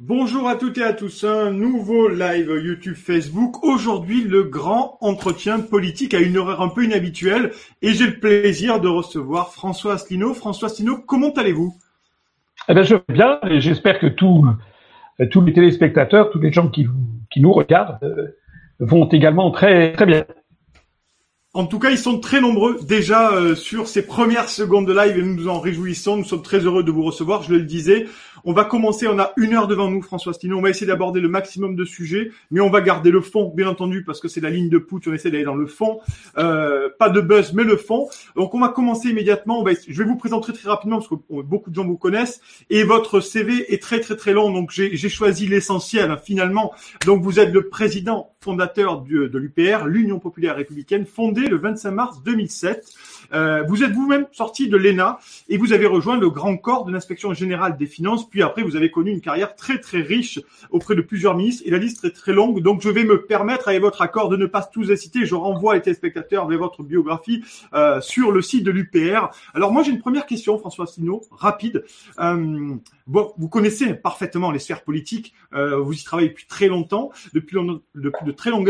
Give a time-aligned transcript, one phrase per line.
[0.00, 3.64] Bonjour à toutes et à tous, un nouveau live YouTube Facebook.
[3.64, 7.50] Aujourd'hui, le grand entretien politique à une heure un peu inhabituelle
[7.82, 10.34] et j'ai le plaisir de recevoir François Asselineau.
[10.34, 11.74] François Asselineau, comment allez-vous?
[12.68, 14.46] Eh bien, je vais bien et j'espère que tous
[15.32, 16.86] tous les téléspectateurs, tous les gens qui,
[17.28, 18.36] qui nous regardent euh,
[18.78, 20.24] vont également très, très bien.
[21.54, 25.18] En tout cas, ils sont très nombreux déjà euh, sur ces premières secondes de live
[25.18, 26.18] et nous nous en réjouissons.
[26.18, 27.42] Nous sommes très heureux de vous recevoir.
[27.42, 28.06] Je le disais,
[28.48, 29.06] on va commencer.
[29.06, 30.56] On a une heure devant nous, François Stino.
[30.56, 33.68] On va essayer d'aborder le maximum de sujets, mais on va garder le fond, bien
[33.68, 35.02] entendu, parce que c'est la ligne de put.
[35.06, 36.00] On essaie d'aller dans le fond.
[36.38, 38.08] Euh, pas de buzz, mais le fond.
[38.36, 39.62] Donc, on va commencer immédiatement.
[39.86, 42.40] Je vais vous présenter très rapidement parce que beaucoup de gens vous connaissent
[42.70, 44.50] et votre CV est très très très long.
[44.50, 46.72] Donc, j'ai choisi l'essentiel hein, finalement.
[47.04, 52.22] Donc, vous êtes le président fondateur de l'UPR, l'Union populaire républicaine, fondée le 25 mars
[52.22, 52.82] 2007.
[53.32, 56.92] Euh, vous êtes vous-même sorti de l'ENA et vous avez rejoint le grand corps de
[56.92, 58.28] l'inspection générale des finances.
[58.28, 60.40] Puis après, vous avez connu une carrière très très riche
[60.70, 62.60] auprès de plusieurs ministres et la liste est très longue.
[62.62, 65.26] Donc, je vais me permettre, avec votre accord, de ne pas tous les citer.
[65.26, 67.44] Je renvoie les téléspectateurs vers votre biographie
[67.74, 69.30] euh, sur le site de l'UPR.
[69.54, 71.84] Alors, moi, j'ai une première question, François Asselineau, rapide.
[72.20, 72.74] Euh,
[73.06, 75.34] bon, vous connaissez parfaitement les sphères politiques.
[75.52, 77.56] Euh, vous y travaillez depuis très longtemps, depuis,
[77.94, 78.68] de très longues,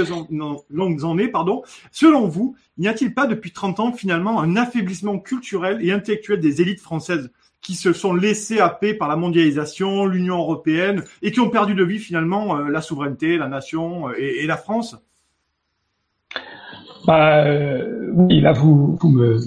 [1.04, 1.62] années, pardon.
[1.90, 6.80] Selon vous, n'y a-t-il pas depuis 30 ans finalement affaiblissement culturel et intellectuel des élites
[6.80, 11.74] françaises qui se sont laissées happer par la mondialisation, l'Union européenne et qui ont perdu
[11.74, 14.96] de vue finalement euh, la souveraineté, la nation euh, et, la France
[17.06, 19.38] bah, euh, Oui, là vous, me,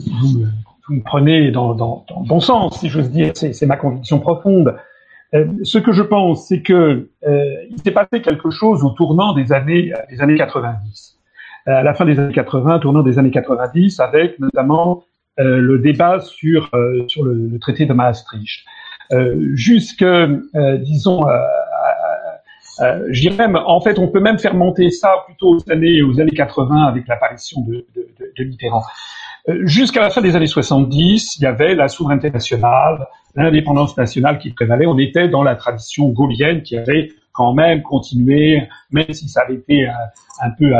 [1.06, 4.76] prenez dans, le bon sens, si j'ose dire, c'est ma conviction profonde.
[5.32, 9.94] ce que je pense, c'est que il s'est passé quelque chose au tournant des années,
[10.10, 11.21] des années 90.
[11.68, 15.04] Euh, à la fin des années 80, tournant des années 90, avec notamment
[15.40, 18.66] euh, le débat sur euh, sur le, traité de Maastricht.
[19.54, 20.06] jusque,
[20.80, 21.26] disons,
[22.80, 26.20] je dirais même, en fait, on peut même faire monter ça plutôt aux années, aux
[26.20, 28.84] années 80 avec l'apparition de, de, de, de Mitterrand.
[29.64, 33.06] Jusqu'à la fin des années 70, il y avait la souveraineté nationale,
[33.36, 34.86] l'indépendance nationale qui prévalait.
[34.86, 39.56] On était dans la tradition gaulienne qui avait quand même continué, même si ça avait
[39.56, 40.72] été un, peu,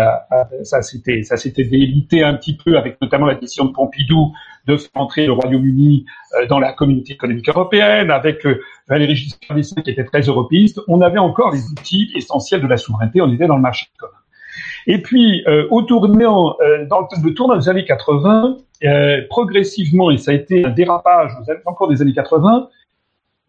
[0.64, 4.34] ça s'était, ça s'était délité un petit peu avec notamment la décision de Pompidou
[4.68, 9.56] de faire entrer le Royaume-Uni euh, dans la communauté économique européenne, avec euh, Valéry Giscard
[9.56, 13.32] d'Estaing qui était très européiste, on avait encore les outils essentiels de la souveraineté, on
[13.34, 14.14] était dans le marché commun.
[14.88, 20.18] Et puis, euh, au tournant, euh, dans le, tournant des années 80, euh, progressivement, et
[20.18, 21.32] ça a été un dérapage
[21.66, 22.68] encore des années 80,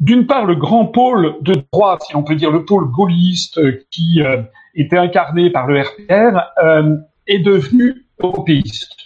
[0.03, 4.21] d'une part, le grand pôle de droite, si on peut dire le pôle gaulliste qui
[4.21, 4.43] euh,
[4.75, 6.97] était incarné par le RPR, euh,
[7.29, 8.97] est devenu européiste.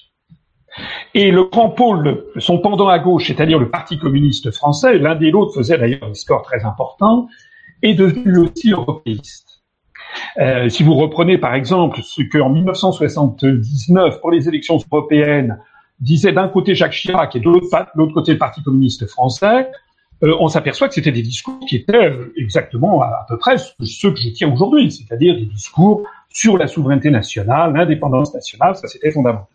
[1.13, 5.31] Et le grand pôle, son pendant à gauche, c'est-à-dire le Parti communiste français, l'un des
[5.31, 7.29] l'autre faisait d'ailleurs des scores très importants,
[7.83, 9.65] est devenu aussi européiste.
[10.39, 15.61] Euh, si vous reprenez par exemple ce qu'en 1979, pour les élections européennes,
[16.01, 19.69] disait d'un côté Jacques Chirac et de l'autre côté le Parti communiste français,
[20.23, 24.13] euh, on s'aperçoit que c'était des discours qui étaient euh, exactement à, peu près ceux
[24.13, 29.11] que je tiens aujourd'hui, c'est-à-dire des discours sur la souveraineté nationale, l'indépendance nationale, ça c'était
[29.11, 29.47] fondamental.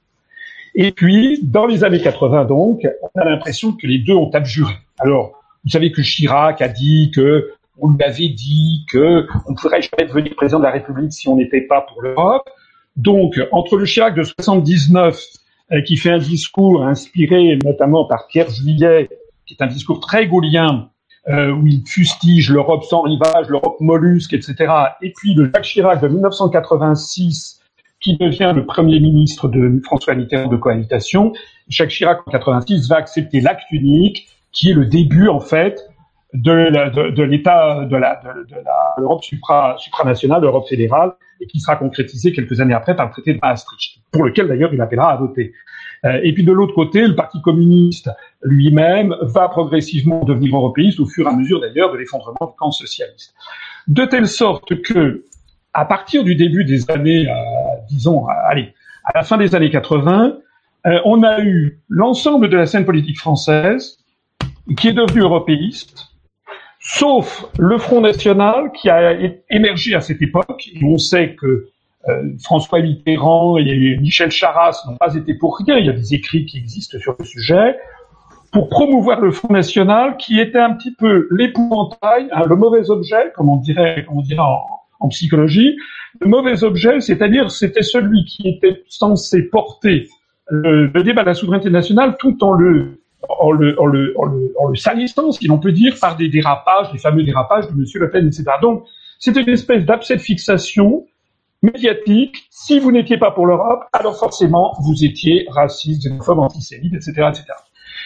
[0.76, 4.74] Et puis, dans les années 80 donc, on a l'impression que les deux ont abjuré.
[5.00, 9.56] Alors, vous savez que Chirac a dit que on lui avait dit que on ne
[9.56, 12.50] pourrait jamais devenir président de la République si on n'était pas pour l'Europe.
[12.96, 15.20] Donc, entre le Chirac de 79,
[15.72, 19.10] euh, qui fait un discours inspiré notamment par Pierre Juillet,
[19.52, 20.90] qui est un discours très gaulien,
[21.28, 24.72] euh, où il fustige l'Europe sans rivage, l'Europe mollusque, etc.
[25.02, 27.60] Et puis le Jacques Chirac de 1986,
[28.00, 31.34] qui devient le premier ministre de François Mitterrand de cohabitation.
[31.68, 35.86] Jacques Chirac en 86 va accepter l'acte unique, qui est le début en fait
[36.34, 37.98] de, l'État de
[38.98, 41.12] l'Europe supra, supranationale, l'Europe fédérale,
[41.42, 44.74] et qui sera concrétisé quelques années après par le traité de Maastricht, pour lequel d'ailleurs
[44.74, 45.54] il appellera à voter.
[46.06, 48.10] Euh, et puis de l'autre côté, le Parti communiste
[48.44, 52.72] lui-même va progressivement devenir européiste au fur et à mesure d'ailleurs de l'effondrement du camp
[52.72, 53.34] socialiste.
[53.88, 55.26] De telle sorte que,
[55.74, 57.34] à partir du début des années, euh,
[57.90, 60.38] disons, euh, allez, à la fin des années 80,
[61.06, 64.00] on a eu l'ensemble de la scène politique française
[64.78, 66.08] qui est devenue européiste,
[66.80, 69.14] sauf le Front National qui a
[69.50, 70.70] émergé à cette époque.
[70.74, 71.71] Et on sait que euh,
[72.44, 75.78] François Mitterrand et Michel Charras n'ont pas été pour rien.
[75.78, 77.78] Il y a des écrits qui existent sur le sujet
[78.52, 83.32] pour promouvoir le Front National, qui était un petit peu l'épouvantail, hein, le mauvais objet,
[83.34, 85.78] comme on dirait, on dirait en, psychologie,
[86.20, 90.08] le mauvais objet, c'est-à-dire c'était celui qui était censé porter
[90.48, 94.54] le, débat de la souveraineté nationale tout en le en, le, en, le, en, le,
[94.60, 97.86] en le salissant, si l'on peut dire, par des dérapages, les fameux dérapages de M.
[97.96, 98.46] Le Pen, etc.
[98.62, 98.84] Donc,
[99.20, 101.06] c'est une espèce d'abcès de fixation
[101.62, 102.48] médiatique.
[102.50, 107.46] Si vous n'étiez pas pour l'Europe, alors forcément, vous étiez raciste, xénophobe, antisémite, etc., etc.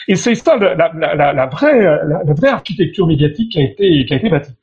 [0.07, 4.13] Et c'est ça la, la, la, la vraie, vraie architecture médiatique qui a été, qui
[4.13, 4.53] a été bâtie.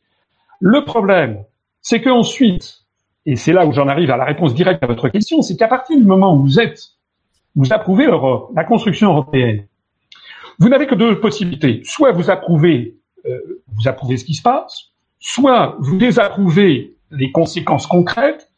[0.60, 1.44] Le problème,
[1.80, 2.84] c'est qu'ensuite,
[3.26, 5.68] et c'est là où j'en arrive à la réponse directe à votre question, c'est qu'à
[5.68, 6.80] partir du moment où vous êtes,
[7.56, 9.66] vous approuvez l'Europe, la construction européenne,
[10.58, 11.82] vous n'avez que deux possibilités.
[11.84, 12.96] Soit vous approuvez,
[13.26, 18.51] euh, vous approuvez ce qui se passe, soit vous désapprouvez les conséquences concrètes,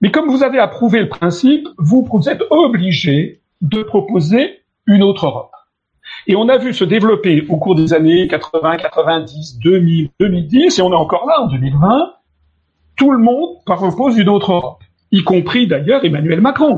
[0.00, 5.26] mais comme vous avez approuvé le principe, vous, vous êtes obligé de proposer une autre
[5.26, 5.52] Europe.
[6.26, 10.82] Et on a vu se développer au cours des années 80, 90, 2000, 2010, et
[10.82, 12.12] on est encore là en 2020,
[12.96, 16.76] tout le monde propose une autre Europe, y compris d'ailleurs Emmanuel Macron.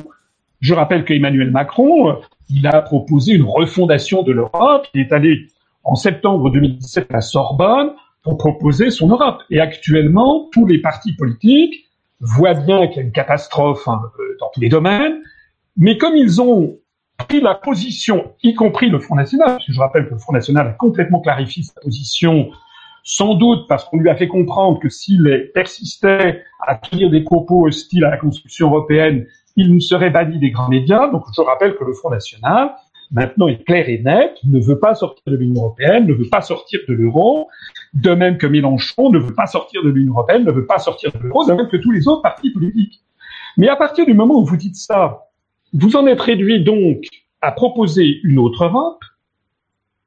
[0.61, 2.19] Je rappelle qu'Emmanuel Macron,
[2.51, 4.87] il a proposé une refondation de l'Europe.
[4.95, 5.47] Il est allé
[5.85, 9.43] en septembre 2017 à Sorbonne pour proposer son Europe.
[9.51, 11.90] Et actuellement, tous les partis politiques
[12.21, 15.23] voient bien qu'il y a une catastrophe hein, euh, dans tous les domaines,
[15.77, 16.79] mais comme ils ont
[17.19, 20.33] pris la position, y compris le Front National, parce que je rappelle que le Front
[20.33, 22.51] National a complètement clarifié sa position
[23.03, 27.67] sans doute parce qu'on lui a fait comprendre que s'il persistait à tenir des propos
[27.67, 29.27] hostiles à la construction européenne,
[29.57, 31.09] il nous serait banni des grands médias.
[31.09, 32.73] Donc je rappelle que le Front National,
[33.11, 36.43] maintenant est clair et net, ne veut pas sortir de l'Union européenne, ne veut pas
[36.43, 37.49] sortir de l'euro,
[37.95, 41.11] de même que Mélenchon ne veut pas sortir de l'Union européenne, ne veut pas sortir
[41.13, 43.03] de l'euro, de même que tous les autres partis politiques.
[43.57, 45.27] Mais à partir du moment où vous dites ça,
[45.73, 47.05] vous en êtes réduit donc
[47.41, 49.05] à proposer une autre Europe,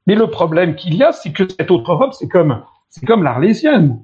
[0.06, 3.22] mais le problème qu'il y a, c'est que cette autre Europe, c'est comme c'est comme
[3.22, 4.00] l'Arlésienne.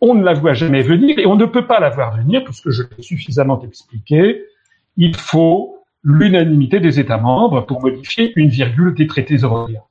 [0.00, 2.70] On ne la voit jamais venir et on ne peut pas la voir venir, puisque
[2.70, 4.42] je l'ai suffisamment expliqué.
[4.96, 9.82] Il faut l'unanimité des États membres pour modifier une virgule des traités européens.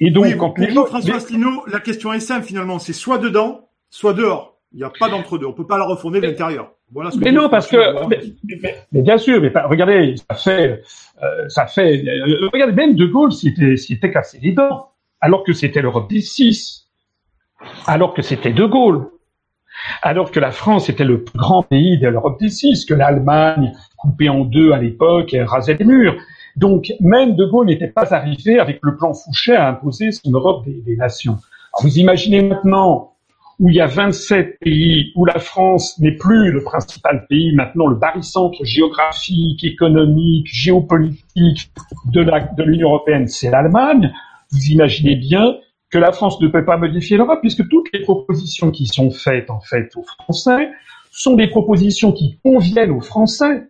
[0.00, 0.54] Et donc, quand
[0.86, 4.58] François Asselineau, la question est simple finalement, c'est soit dedans, soit dehors.
[4.72, 5.46] Il n'y a pas d'entre-deux.
[5.46, 6.72] On peut pas la refonder de l'intérieur.
[6.92, 7.76] Voilà mais non, parce que,
[8.92, 10.82] mais, bien sûr, mais regardez, ça fait,
[11.22, 15.44] euh, ça fait, euh, regardez, même De Gaulle s'y était, était cassé les dents, alors
[15.44, 16.88] que c'était l'Europe des six
[17.86, 19.08] alors que c'était De Gaulle,
[20.02, 23.72] alors que la France était le plus grand pays de l'Europe des six, que l'Allemagne,
[23.96, 26.16] coupée en deux à l'époque, rasait les murs.
[26.58, 30.66] Donc même De Gaulle n'était pas arrivé avec le plan Fouché à imposer son Europe
[30.66, 31.36] des, nations.
[31.82, 33.12] vous imaginez maintenant
[33.60, 37.86] où il y a 27 pays, où la France n'est plus le principal pays, maintenant
[37.86, 41.72] le barycentre géographique, économique, géopolitique
[42.12, 44.12] de l'Union européenne, c'est l'Allemagne.
[44.50, 45.56] Vous imaginez bien
[45.90, 49.50] que la France ne peut pas modifier l'Europe, puisque toutes les propositions qui sont faites
[49.50, 50.70] en fait aux Français
[51.10, 53.68] sont des propositions qui conviennent aux Français,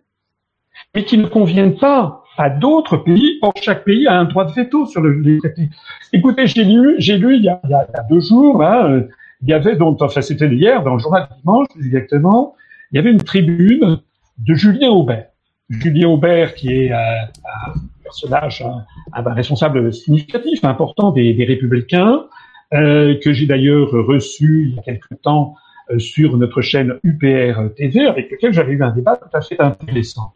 [0.93, 3.37] mais qui ne conviennent pas à d'autres pays.
[3.41, 5.69] Or, chaque pays a un droit de veto sur le, les traités.
[6.13, 9.07] Écoutez, j'ai lu, j'ai lu il y, a, il y a, deux jours, hein, euh,
[9.41, 12.55] il y avait donc, enfin c'était hier, dans le journal dimanche exactement,
[12.91, 13.99] il y avait une tribune
[14.37, 15.27] de Julien Aubert.
[15.69, 18.65] Julien Aubert, qui est euh, un personnage,
[19.13, 22.25] un, responsable significatif, important des, des Républicains,
[22.73, 25.55] euh, que j'ai d'ailleurs reçu il y a quelque temps
[25.91, 29.59] euh, sur notre chaîne UPR TV, avec lequel j'avais eu un débat tout à fait
[29.59, 30.33] intéressant.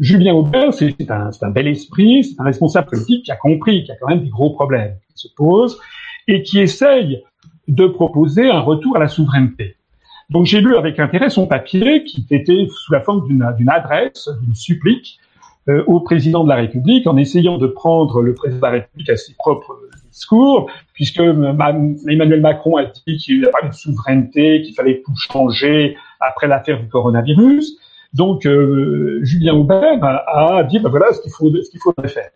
[0.00, 3.88] Julien Aubert, c'est un, un, bel esprit, c'est un responsable politique qui a compris qu'il
[3.88, 5.78] y a quand même des gros problèmes qui se posent
[6.28, 7.22] et qui essaye
[7.66, 9.76] de proposer un retour à la souveraineté.
[10.30, 14.54] Donc j'ai lu avec intérêt son papier qui était sous la forme d'une adresse, d'une
[14.54, 15.18] supplique
[15.68, 19.10] euh, au président de la République en essayant de prendre le président de la République
[19.10, 19.78] à ses propres
[20.10, 25.14] discours, puisque Emmanuel Macron a dit qu'il n'y a pas de souveraineté, qu'il fallait tout
[25.16, 27.78] changer après l'affaire du coronavirus.
[28.14, 32.30] Donc euh, Julien Aubert a, dit ben voilà ce qu'il faut ce qu'il faudrait faire.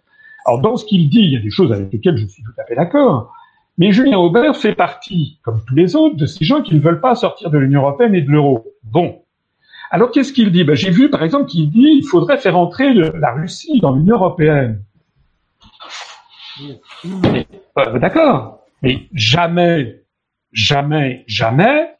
[0.46, 2.52] Alors dans ce qu'il dit, il y a des choses avec lesquelles je suis tout
[2.58, 3.32] à fait d'accord.
[3.78, 7.00] Mais Julien Aubert fait partie, comme tous les autres, de ces gens qui ne veulent
[7.00, 8.64] pas sortir de l'Union européenne et de l'euro.
[8.82, 9.22] Bon.
[9.90, 10.64] Alors qu'est-ce qu'il dit?
[10.64, 14.16] Ben, J'ai vu par exemple qu'il dit qu'il faudrait faire entrer la Russie dans l'Union
[14.16, 14.82] européenne.
[17.04, 18.60] Euh, d'accord.
[18.82, 20.02] Mais jamais,
[20.52, 21.90] jamais, jamais,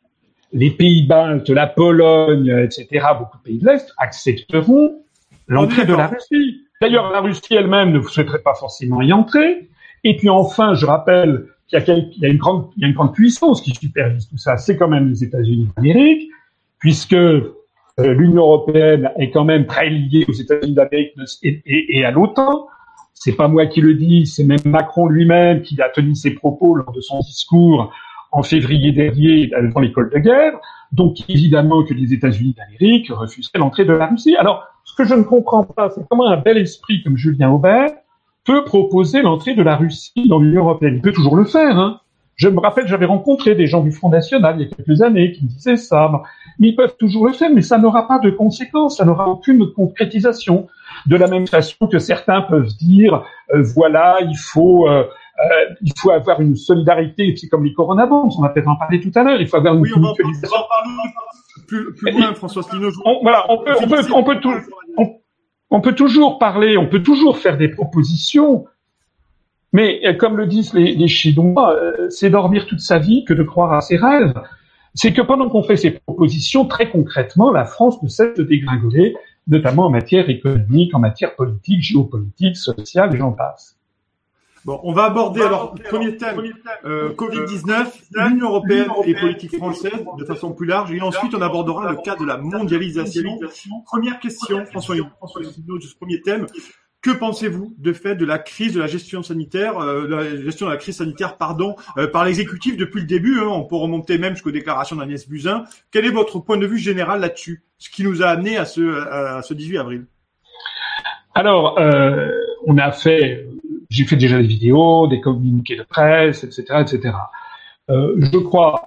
[0.52, 5.02] les pays baltes, la Pologne, etc., beaucoup de pays de l'Est accepteront
[5.49, 6.66] l'entrée de la Russie.
[6.80, 9.68] D'ailleurs, la Russie elle-même ne souhaiterait pas forcément y entrer.
[10.04, 13.14] Et puis enfin, je rappelle il y a une grande, il y a une grande
[13.14, 14.56] puissance qui supervise tout ça.
[14.56, 16.30] C'est quand même les États-Unis d'Amérique,
[16.78, 17.54] puisque euh,
[17.99, 22.66] l'Union européenne est quand même très liée aux États-Unis d'Amérique et, et, à l'OTAN.
[23.14, 26.75] C'est pas moi qui le dis, c'est même Macron lui-même qui a tenu ses propos
[26.75, 27.92] lors de son discours
[28.33, 30.59] en février dernier devant l'école de guerre.
[30.91, 34.37] Donc évidemment que les États-Unis d'Amérique refuseraient l'entrée de la Russie.
[34.37, 37.91] Alors, ce que je ne comprends pas, c'est comment un bel esprit comme Julien Aubert
[38.45, 40.97] peut proposer l'entrée de la Russie dans l'Union européenne.
[40.97, 41.79] Il peut toujours le faire.
[41.79, 42.01] Hein.
[42.35, 45.33] Je me rappelle, j'avais rencontré des gens du Front National il y a quelques années
[45.33, 46.11] qui me disaient ça.
[46.59, 49.73] Mais ils peuvent toujours le faire, mais ça n'aura pas de conséquences, ça n'aura aucune
[49.73, 50.67] concrétisation.
[51.07, 53.23] De la même façon que certains peuvent dire,
[53.55, 55.05] euh, voilà, il faut, euh,
[55.42, 59.00] euh, il faut avoir une solidarité, c'est comme les coronabonds, on va peut-être en parler
[59.00, 60.32] tout à l'heure, il faut avoir une oui, on va en parler
[61.66, 62.62] plus, plus loin, François.
[63.04, 64.52] On, voilà, on peut, on peut, on peut, tout,
[65.70, 68.66] on peut toujours parler, on peut toujours faire des propositions,
[69.72, 73.34] mais euh, comme le disent les, les Chinois, euh, c'est dormir toute sa vie que
[73.34, 74.34] de croire à ses rêves.
[74.94, 79.16] C'est que pendant qu'on fait ces propositions, très concrètement, la France ne cesse de dégringoler,
[79.49, 83.78] notamment en matière économique, en matière politique, géopolitique, sociale, et j'en passe.
[84.64, 86.40] Bon, on va aborder alors le premier thème,
[86.85, 91.90] euh, Covid-19, l'Union européenne et politique française de façon plus large, et ensuite on abordera
[91.90, 93.38] le cas de la mondialisation.
[93.87, 96.47] Première question, François, François de ce premier thème.
[97.00, 100.71] Que pensez-vous de fait de la crise de la gestion sanitaire, euh, la gestion de
[100.71, 104.35] la crise sanitaire, pardon, euh, par l'exécutif depuis le début hein, On peut remonter même
[104.35, 105.64] jusqu'aux déclarations d'Agnès Buzyn.
[105.90, 109.00] Quel est votre point de vue général là-dessus Ce qui nous a amené à ce,
[109.11, 110.07] à ce 18 avril?
[111.35, 112.31] Alors, euh,
[112.66, 113.47] on a fait,
[113.92, 117.14] j'ai fait déjà des vidéos, des communiqués de presse, etc., etc.
[117.90, 118.87] Euh, je crois,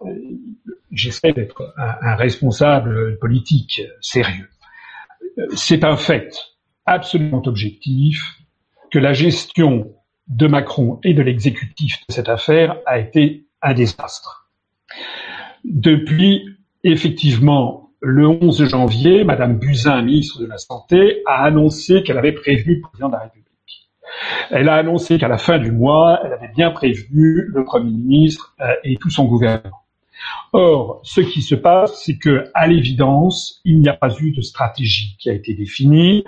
[0.91, 4.49] j'essaie d'être un, responsable politique sérieux.
[5.53, 6.33] C'est un fait
[6.85, 8.39] absolument objectif
[8.91, 9.91] que la gestion
[10.27, 14.49] de Macron et de l'exécutif de cette affaire a été un désastre.
[15.63, 16.45] Depuis,
[16.83, 22.75] effectivement, le 11 janvier, Madame Buzyn, ministre de la Santé, a annoncé qu'elle avait prévenu
[22.75, 23.44] le président de la République.
[24.51, 28.55] Elle a annoncé qu'à la fin du mois, elle avait bien prévenu le Premier ministre
[28.61, 29.81] euh, et tout son gouvernement.
[30.53, 34.41] Or, ce qui se passe, c'est que, à l'évidence, il n'y a pas eu de
[34.41, 36.23] stratégie qui a été définie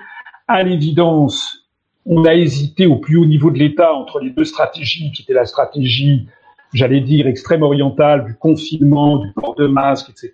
[0.48, 1.68] à l'évidence,
[2.06, 5.34] on a hésité au plus haut niveau de l'État entre les deux stratégies, qui étaient
[5.34, 6.28] la stratégie,
[6.74, 10.32] j'allais dire, extrême orientale du confinement, du port de masque, etc.,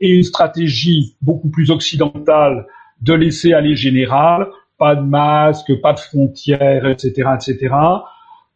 [0.00, 2.66] et une stratégie beaucoup plus occidentale
[3.00, 7.74] de laisser aller général, pas de masque, pas de frontières, etc., etc.,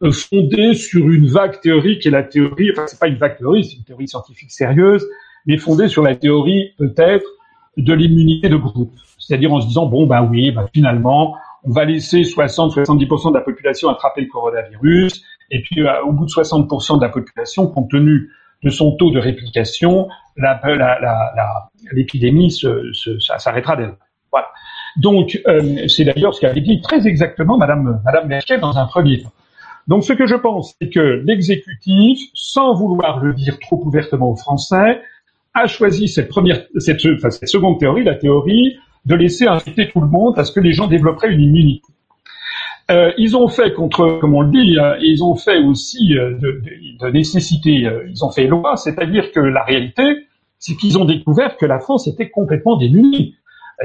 [0.01, 3.37] euh, fondée sur une vague théorie qui est la théorie, enfin c'est pas une vague
[3.37, 5.05] théorie, c'est une théorie scientifique sérieuse,
[5.45, 7.25] mais fondée sur la théorie peut-être
[7.75, 8.93] de l'immunité de groupe.
[9.17, 13.41] C'est-à-dire en se disant, bon, ben oui, ben finalement, on va laisser 60-70% de la
[13.41, 17.89] population attraper le coronavirus, et puis euh, au bout de 60% de la population, compte
[17.91, 18.29] tenu
[18.63, 20.07] de son taux de réplication,
[21.91, 23.95] l'épidémie se, se, s'arrêtera d'elle.
[24.31, 24.47] Voilà.
[24.97, 29.21] Donc, euh, c'est d'ailleurs ce qu'avait dit très exactement Madame, Madame Merkel dans un premier
[29.21, 29.31] temps.
[29.87, 34.35] Donc, ce que je pense, c'est que l'exécutif, sans vouloir le dire trop ouvertement aux
[34.35, 35.01] Français,
[35.53, 40.35] a choisi cette première, cette, seconde théorie, la théorie de laisser infecter tout le monde
[40.35, 41.87] parce que les gens développeraient une immunité.
[42.91, 46.37] Euh, ils ont fait contre, comme on le dit, euh, ils ont fait aussi euh,
[46.39, 50.03] de, nécessité, ils ont fait loi, c'est-à-dire que la réalité,
[50.57, 53.35] c'est qu'ils ont découvert que la France était complètement démunie.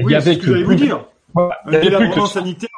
[0.01, 1.05] Il y avait que, dire.
[1.33, 2.69] Voilà, il y avait plus que, sanitaire,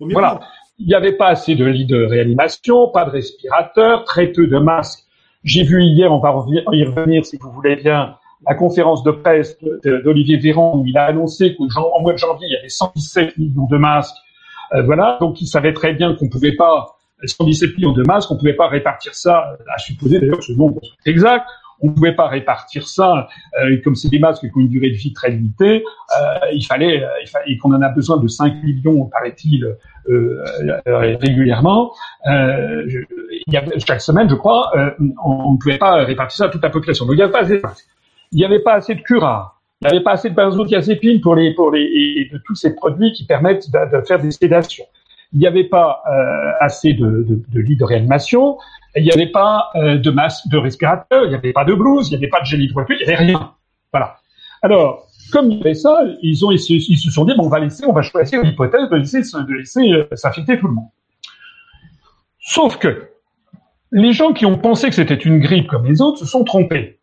[0.00, 0.40] voilà.
[0.78, 4.58] Il n'y avait pas assez de lits de réanimation, pas de respirateurs, très peu de
[4.58, 5.04] masques.
[5.44, 6.34] J'ai vu hier, on va
[6.72, 8.16] y revenir si vous voulez bien,
[8.48, 12.52] la conférence de presse d'Olivier Véran où il a annoncé qu'en mois de janvier, il
[12.54, 14.16] y avait 117 millions de masques.
[14.72, 18.36] Euh, voilà, donc il savait très bien qu'on pouvait pas 117 millions de masques, on
[18.36, 21.46] pouvait pas répartir ça, à supposer d'ailleurs que ce nombre soit exact,
[21.82, 23.28] on pouvait pas répartir ça,
[23.62, 26.64] euh, comme c'est des masques qui ont une durée de vie très limitée, euh, il
[26.64, 29.76] fallait, il fallait qu'on en a besoin de 5 millions, paraît-il,
[30.86, 31.92] régulièrement.
[32.26, 33.04] il
[33.48, 34.72] y avait, chaque semaine, je crois,
[35.24, 37.06] on ne pouvait pas répartir ça à toute la population.
[37.06, 37.86] Donc il n'y avait pas assez de masques
[38.32, 41.34] il n'y avait pas assez de cura, il n'y avait pas assez de benzodiazépine pour
[41.34, 44.84] les, pour les, et de tous ces produits qui permettent de, de faire des sédations.
[45.32, 48.58] Il n'y avait pas euh, assez de, de, de, lits de réanimation,
[48.96, 52.08] il n'y avait pas euh, de masque de respirateur, il n'y avait pas de blouse,
[52.08, 53.54] il n'y avait pas de gel hydroalcoolique, il n'y avait rien.
[53.92, 54.16] Voilà.
[54.62, 57.60] Alors, comme il y avait ça, ils, ont, se, ils sont dit, bon, on va
[57.60, 58.96] laisser, on va choisir l'hypothèse de
[59.54, 60.88] laisser, euh, s'infecter tout le monde.
[62.40, 63.08] Sauf que
[63.92, 66.98] les gens qui ont pensé que c'était une grippe comme les autres se sont trompés.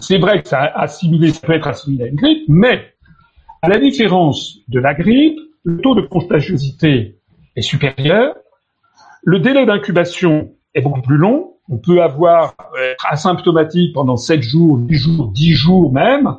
[0.00, 2.94] C'est vrai que ça, ça peut être assimilé à une grippe, mais
[3.62, 7.18] à la différence de la grippe, le taux de contagiosité
[7.56, 8.34] est supérieur,
[9.22, 12.54] le délai d'incubation est beaucoup plus long, on peut avoir
[12.92, 16.36] être asymptomatique pendant 7 jours, 8 jours, 10 jours même.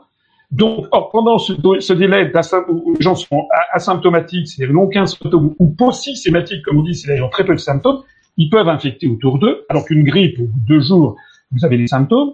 [0.52, 1.54] Donc, pendant ce,
[1.94, 2.32] délai
[2.70, 7.30] où les gens sont asymptomatiques, c'est-à-dire n'ont aucun symptôme, ou post-symptomatiques, comme on dit, c'est-à-dire
[7.30, 8.02] très peu de symptômes,
[8.38, 11.16] ils peuvent infecter autour d'eux, alors qu'une grippe, au bout de deux jours,
[11.52, 12.34] vous avez des symptômes.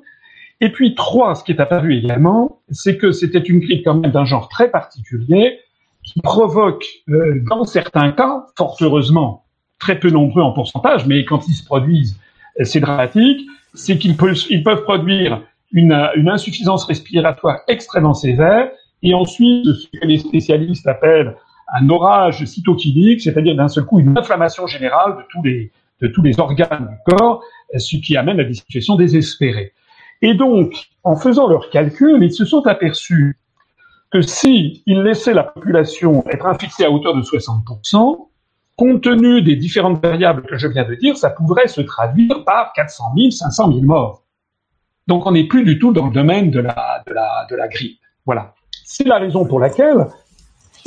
[0.61, 4.11] Et puis trois, ce qui est apparu également, c'est que c'était une grippe quand même
[4.11, 5.59] d'un genre très particulier
[6.03, 9.44] qui provoque, euh, dans certains cas, fort heureusement,
[9.79, 12.17] très peu nombreux en pourcentage, mais quand ils se produisent,
[12.63, 15.41] c'est dramatique, c'est qu'ils peuvent, produire
[15.71, 18.69] une, une insuffisance respiratoire extrêmement sévère,
[19.03, 21.35] et ensuite ce que les spécialistes appellent
[21.73, 27.15] un orage cytokinique, c'est-à-dire d'un seul coup une inflammation générale de tous les, organes du
[27.15, 27.43] corps,
[27.75, 29.73] ce qui amène à des situations désespérées.
[30.21, 33.37] Et donc, en faisant leurs calculs, ils se sont aperçus
[34.11, 38.27] que si ils laissaient la population être infectée à hauteur de 60%,
[38.75, 42.73] compte tenu des différentes variables que je viens de dire, ça pourrait se traduire par
[42.73, 44.23] 400 000, 500 000 morts.
[45.07, 47.67] Donc on n'est plus du tout dans le domaine de la, de la, de la
[47.67, 47.99] grippe.
[48.25, 48.53] Voilà.
[48.83, 50.07] C'est la raison pour laquelle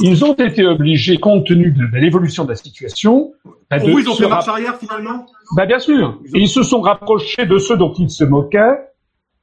[0.00, 3.33] ils ont été obligés, compte tenu de, l'évolution de la situation,
[3.71, 5.26] bah, de oui, ils ont fait marche arrière finalement?
[5.57, 6.21] Bah, bien sûr.
[6.35, 8.78] Et ils se sont rapprochés de ceux dont ils se moquaient,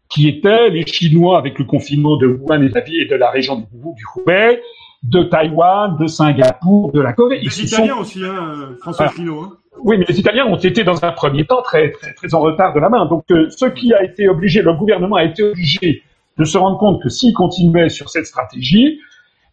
[0.10, 3.32] qui étaient les Chinois avec le confinement de Wuhan et de la, et de la
[3.32, 4.62] région du, du Hubei,
[5.10, 7.40] de Taïwan, de Singapour, de la Corée.
[7.42, 9.42] Les Italiens aussi, hein, François Pinault.
[9.42, 9.58] Hein.
[9.84, 12.74] Oui, mais les Italiens ont été dans un premier temps très très très en retard
[12.74, 13.06] de la main.
[13.06, 16.02] Donc, euh, ce qui a été obligé, le gouvernement a été obligé
[16.38, 19.00] de se rendre compte que s'il continuait sur cette stratégie,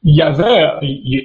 [0.04, 0.68] il y avait,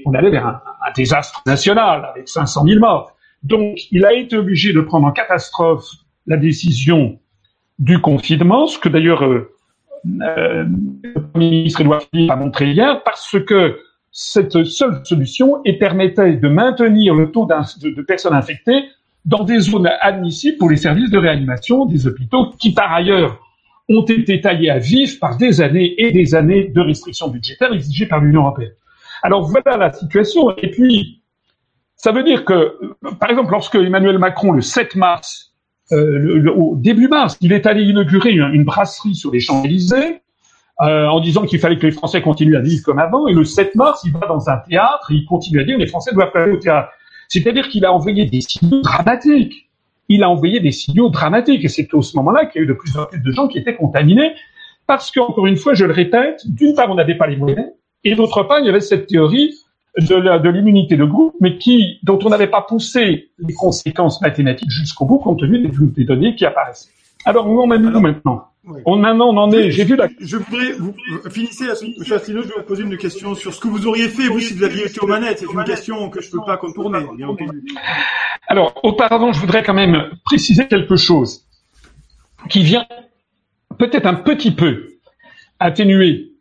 [0.06, 0.62] on allait vers un,
[0.96, 3.12] désastre national avec 500 000 morts.
[3.44, 5.86] Donc, il a été obligé de prendre en catastrophe
[6.26, 7.20] la décision
[7.80, 9.52] du confinement, ce que d'ailleurs euh,
[10.22, 10.66] euh,
[11.04, 13.80] le Premier ministre Edouard Philippe a montré hier, parce que
[14.20, 18.86] cette seule solution et permettait de maintenir le taux de, personnes infectées
[19.26, 23.40] dans des zones admissibles pour les services de réanimation des hôpitaux qui, par ailleurs,
[23.90, 28.08] ont été taillés à vif par des années et des années de restrictions budgétaires exigées
[28.08, 28.74] par l'Union européenne.
[29.22, 30.50] Alors voilà la situation.
[30.58, 31.22] Et puis,
[31.96, 32.76] ça veut dire que,
[33.20, 35.54] par exemple, lorsque Emmanuel Macron, le 7 mars,
[35.92, 40.22] euh, au début mars, il est allé inaugurer une, brasserie sur les Champs-Élysées,
[40.82, 43.44] euh, en disant qu'il fallait que les Français continuent à vivre comme avant, et le
[43.44, 46.52] 7 mars, il va dans un théâtre il continue à dire les Français doivent aller
[46.52, 46.90] au théâtre.
[47.30, 49.68] C'est-à-dire qu'il a envoyé des signaux dramatiques
[50.10, 51.64] il a envoyé des signaux dramatiques.
[51.64, 53.48] Et c'est au ce moment-là qu'il y a eu de plus en plus de gens
[53.48, 54.34] qui étaient contaminés.
[54.86, 57.68] Parce qu'encore une fois, je le répète, d'une part, on n'avait pas les moyens,
[58.06, 59.54] et d'autre part, il y avait cette théorie
[59.98, 65.06] de l'immunité de, groupe, mais qui, dont on n'avait pas poussé les conséquences mathématiques jusqu'au
[65.06, 66.90] bout, compte tenu des, données qui apparaissent.
[67.26, 68.48] Alors, où en est-nous maintenant
[68.86, 69.72] on, maintenant, on en est.
[69.72, 70.10] J'ai vu la.
[70.20, 70.94] Je voudrais vous
[71.30, 72.14] finissez, M.
[72.14, 74.54] Asselineau, je vais vous poser une question sur ce que vous auriez fait vous si
[74.54, 75.40] vous aviez été aux manettes.
[75.40, 77.00] C'est une question que je ne peux pas contourner.
[78.48, 81.46] Alors, auparavant, je voudrais quand même préciser quelque chose
[82.50, 82.86] qui vient
[83.78, 84.90] peut-être un petit peu
[85.60, 86.34] atténuer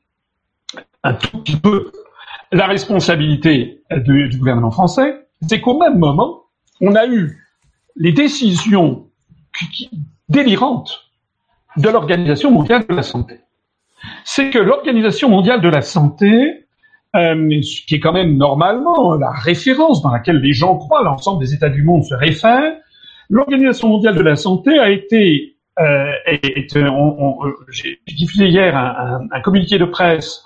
[1.05, 1.93] un tout petit peu
[2.53, 5.27] la responsabilité du, du gouvernement français.
[5.49, 6.45] C'est qu'au même moment,
[6.81, 7.47] on a eu
[7.95, 9.09] les décisions
[10.29, 11.11] délirantes
[11.77, 13.41] de l'Organisation mondiale de la santé.
[14.25, 16.67] C'est que l'Organisation mondiale de la santé
[17.15, 21.55] euh, qui est quand même normalement la référence dans laquelle les gens croient, l'ensemble des
[21.55, 22.77] États du monde se réfèrent.
[23.31, 29.79] L'Organisation mondiale de la santé a été, euh, euh j'ai diffusé hier un, un, communiqué
[29.79, 30.43] de presse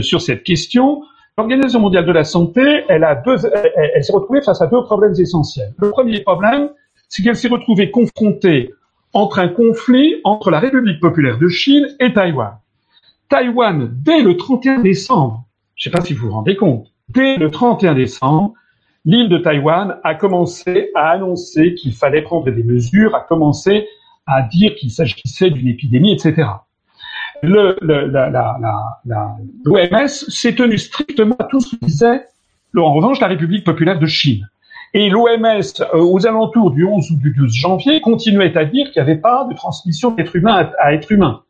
[0.00, 1.02] sur cette question.
[1.38, 5.72] L'Organisation mondiale de la santé, elle s'est retrouvée face à deux problèmes essentiels.
[5.78, 6.70] Le premier problème,
[7.08, 8.74] c'est qu'elle s'est retrouvée confrontée
[9.12, 12.54] entre un conflit entre la République populaire de Chine et Taïwan.
[13.28, 15.44] Taïwan, dès le 31 décembre,
[15.76, 16.86] je ne sais pas si vous vous rendez compte.
[17.08, 18.54] Dès le 31 décembre,
[19.04, 23.86] l'île de Taïwan a commencé à annoncer qu'il fallait prendre des mesures, a commencé
[24.26, 26.48] à dire qu'il s'agissait d'une épidémie, etc.
[27.42, 27.88] L'OMS
[30.08, 32.26] s'est tenu strictement à tout ce que disait,
[32.76, 34.48] en revanche, la République populaire de Chine.
[34.92, 39.02] Et l'OMS, euh, aux alentours du 11 ou du 12 janvier, continuait à dire qu'il
[39.02, 41.42] n'y avait pas de transmission d'être humain à être humain.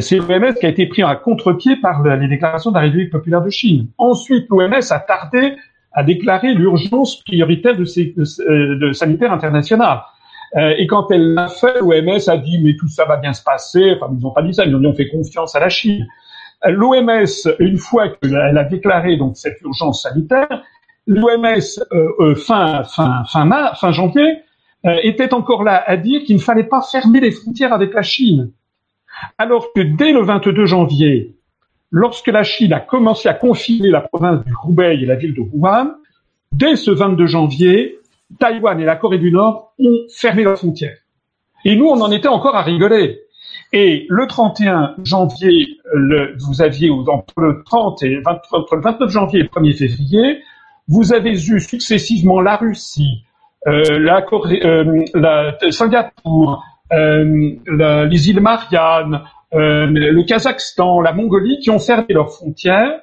[0.00, 3.40] C'est l'OMS qui a été pris à contre-pied par les déclarations de la République populaire
[3.40, 3.88] de Chine.
[3.98, 5.56] Ensuite, l'OMS a tardé
[5.92, 10.02] à déclarer l'urgence prioritaire de, ces, de, sanitaire internationale.
[10.56, 13.42] Euh, et quand elle l'a fait, l'OMS a dit mais tout ça va bien se
[13.42, 13.94] passer.
[13.96, 16.06] Enfin, ils n'ont pas dit ça, ils ont fait confiance à la Chine.
[16.66, 20.62] Euh, L'OMS, une fois qu'elle a déclaré donc cette urgence sanitaire,
[21.06, 24.42] l'OMS euh, euh, fin janvier
[25.02, 28.52] était encore là à dire qu'il ne fallait pas fermer les frontières avec la Chine.
[29.36, 31.34] Alors que dès le 22 janvier,
[31.90, 35.40] lorsque la Chine a commencé à confiner la province du Hubei et la ville de
[35.40, 35.90] Wuhan,
[36.52, 37.98] dès ce 22 janvier,
[38.38, 40.98] Taïwan et la Corée du Nord ont fermé leurs frontières.
[41.64, 43.20] Et nous, on en était encore à rigoler.
[43.72, 45.66] Et le 31 janvier,
[46.38, 50.42] vous aviez entre le 30 et le 29 janvier et le 1er février,
[50.88, 53.24] vous avez eu successivement la Russie,
[53.66, 59.22] euh, la Corée, euh, la, Singapour, euh, les îles Mariannes,
[59.54, 63.00] euh, le Kazakhstan, la Mongolie, qui ont fermé leurs frontières,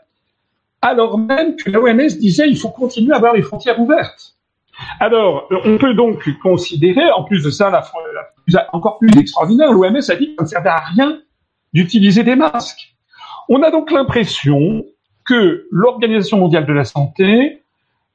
[0.81, 4.35] alors même que l'OMS disait il faut continuer à avoir les frontières ouvertes.
[4.99, 7.71] Alors, on peut donc considérer, en plus de ça,
[8.73, 11.19] encore plus extraordinaire, l'OMS a dit que ça ne servait à rien
[11.73, 12.95] d'utiliser des masques.
[13.49, 14.83] On a donc l'impression
[15.25, 17.62] que l'Organisation mondiale de la santé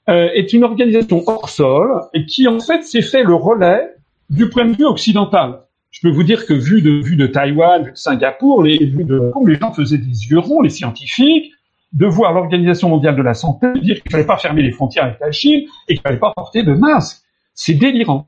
[0.08, 3.94] euh, est une organisation hors sol et qui en fait s'est fait le relais
[4.30, 5.60] du point de vue occidental.
[5.90, 9.04] Je peux vous dire que vu de vue de Taïwan, vu de Singapour, les, vu
[9.04, 11.52] de les gens faisaient des yeux ronds, les scientifiques,
[11.92, 15.20] de voir l'Organisation mondiale de la santé dire qu'il fallait pas fermer les frontières avec
[15.20, 17.22] la Chine et qu'il fallait pas porter de masque.
[17.54, 18.26] C'est délirant.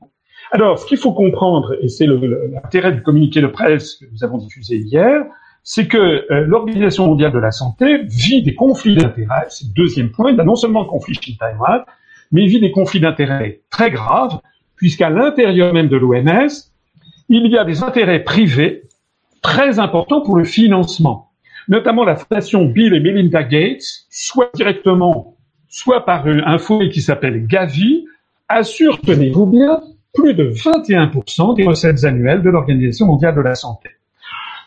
[0.51, 4.37] Alors, ce qu'il faut comprendre, et c'est l'intérêt du communiqué de presse que nous avons
[4.37, 5.23] diffusé hier,
[5.63, 9.45] c'est que euh, l'Organisation mondiale de la santé vit des conflits d'intérêts.
[9.49, 10.33] C'est le deuxième point.
[10.33, 11.83] Non seulement le conflit Chine-Taïwan,
[12.31, 14.39] mais vit des conflits d'intérêts très graves,
[14.75, 16.49] puisqu'à l'intérieur même de l'OMS,
[17.29, 18.83] il y a des intérêts privés
[19.41, 21.31] très importants pour le financement.
[21.67, 25.37] Notamment la fondation Bill et Melinda Gates, soit directement,
[25.69, 28.05] soit par un fonds qui s'appelle Gavi,
[28.49, 29.81] assure, tenez-vous bien,
[30.13, 33.89] plus de 21% des recettes annuelles de l'Organisation mondiale de la santé.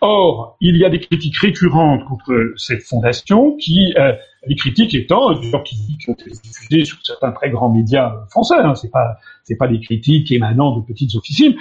[0.06, 4.12] Or, il y a des critiques récurrentes contre cette fondation, qui, euh,
[4.46, 8.74] les critiques étant, d'ailleurs, qui, ont été diffusées sur certains très grands médias français, hein,
[8.74, 11.54] c'est pas, c'est pas des critiques émanant de petites officines.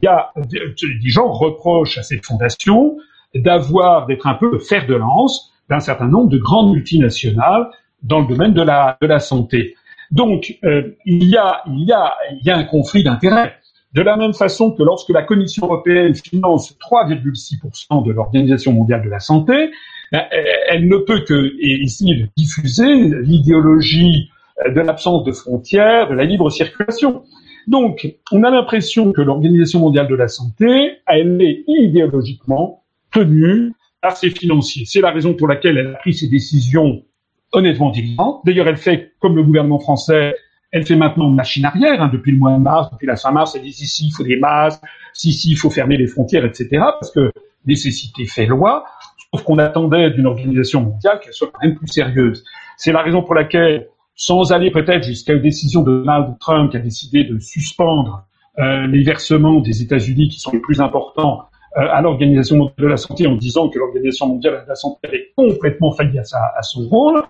[0.00, 2.98] Il y a des gens reprochent à cette fondation
[3.34, 7.68] d'avoir, d'être un peu le fer de lance d'un certain nombre de grandes multinationales
[8.04, 9.74] dans le domaine de la, de la santé.
[10.12, 13.56] Donc, euh, il, y a, il, y a, il y a un conflit d'intérêts.
[13.98, 19.10] De la même façon que lorsque la Commission européenne finance 3,6% de l'Organisation mondiale de
[19.10, 19.72] la santé,
[20.12, 20.22] ben,
[20.68, 24.30] elle ne peut que de diffuser l'idéologie
[24.64, 27.24] euh, de l'absence de frontières, de la libre circulation.
[27.66, 34.16] Donc, on a l'impression que l'Organisation mondiale de la santé, elle est idéologiquement tenue par
[34.16, 34.84] ses financiers.
[34.86, 37.02] C'est la raison pour laquelle elle a pris ses décisions
[37.50, 38.42] honnêtement dirigeantes.
[38.44, 40.36] D'ailleurs, elle fait, comme le gouvernement français,
[40.70, 43.54] elle fait maintenant machine arrière, hein, depuis le mois de mars, depuis la fin mars,
[43.54, 44.82] elle dit si, si, il faut des masques,
[45.14, 46.68] si, si, il faut fermer les frontières, etc.,
[47.00, 47.32] parce que
[47.66, 48.84] nécessité fait loi,
[49.32, 52.44] sauf qu'on attendait d'une organisation mondiale qu'elle soit quand même plus sérieuse.
[52.76, 56.76] C'est la raison pour laquelle, sans aller peut-être jusqu'à une décision de Donald Trump qui
[56.76, 58.24] a décidé de suspendre
[58.58, 61.44] euh, les versements des États-Unis qui sont les plus importants
[61.76, 64.98] euh, à l'Organisation mondiale de la santé en disant que l'Organisation mondiale de la santé
[65.06, 67.22] avait complètement failli à, sa, à son rôle,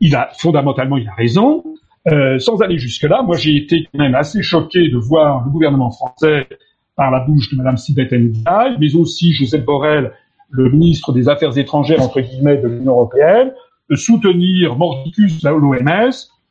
[0.00, 1.64] il a fondamentalement il a raison.
[2.08, 5.90] Euh, sans aller jusque-là, moi j'ai été quand même assez choqué de voir le gouvernement
[5.90, 6.46] français
[6.94, 10.12] par la bouche de Mme Sibeth Ndiaye, mais aussi Joseph Borrell,
[10.50, 13.52] le ministre des Affaires étrangères entre guillemets de l'Union européenne,
[13.94, 15.88] soutenir mordicus l'OMS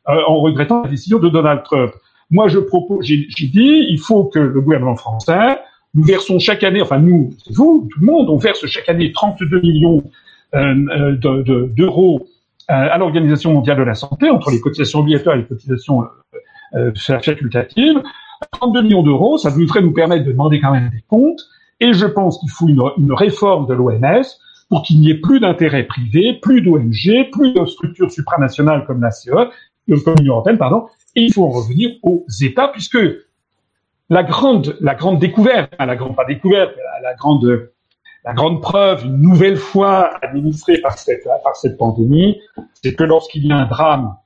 [0.08, 1.92] euh, en regrettant la décision de Donald Trump.
[2.30, 5.58] Moi je propose, j'ai dit, il faut que le gouvernement français,
[5.94, 9.60] nous versons chaque année, enfin nous, vous, tout le monde, on verse chaque année 32
[9.62, 10.02] millions
[10.54, 10.74] euh,
[11.24, 12.26] euh d'euros
[12.68, 17.20] à l'Organisation mondiale de la santé, entre les cotisations obligatoires et les cotisations euh, euh
[17.22, 18.02] facultatives,
[18.52, 21.42] 32 millions d'euros, ça devrait nous permettre de demander quand même des comptes,
[21.80, 24.24] et je pense qu'il faut une, une, réforme de l'OMS
[24.68, 29.10] pour qu'il n'y ait plus d'intérêts privés, plus d'ONG, plus de structures supranationales comme la
[29.10, 29.30] CE,
[30.04, 32.98] comme l'Union européenne, pardon, et il faut en revenir aux États, puisque
[34.10, 37.70] la grande, la grande découverte, la grande, pas découverte, la grande
[38.26, 42.40] la grande preuve, une nouvelle fois administrée par cette, pandémie,
[42.82, 44.16] c'est que lorsqu'il y a un drame,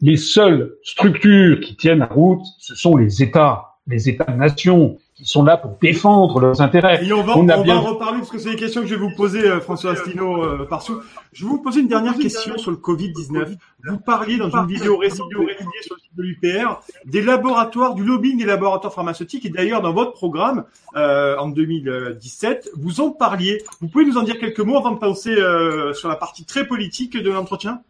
[0.00, 5.42] les seules structures qui tiennent la route, ce sont les États, les États-nations, qui sont
[5.42, 7.02] là pour défendre leurs intérêts.
[7.02, 9.00] Et on va, on, va en reparler parce que c'est des questions que je vais
[9.00, 11.00] vous poser, euh, François Astino euh, Parsou.
[11.32, 13.56] Je vais vous poser une dernière question sur le Covid-19.
[13.88, 18.36] Vous parliez dans une vidéo récente sur le site de l'UPR des laboratoires, du lobbying
[18.36, 20.64] des laboratoires pharmaceutiques et d'ailleurs dans votre programme
[20.96, 23.62] euh, en 2017, vous en parliez.
[23.80, 26.66] Vous pouvez nous en dire quelques mots avant de passer euh, sur la partie très
[26.66, 27.80] politique de l'entretien?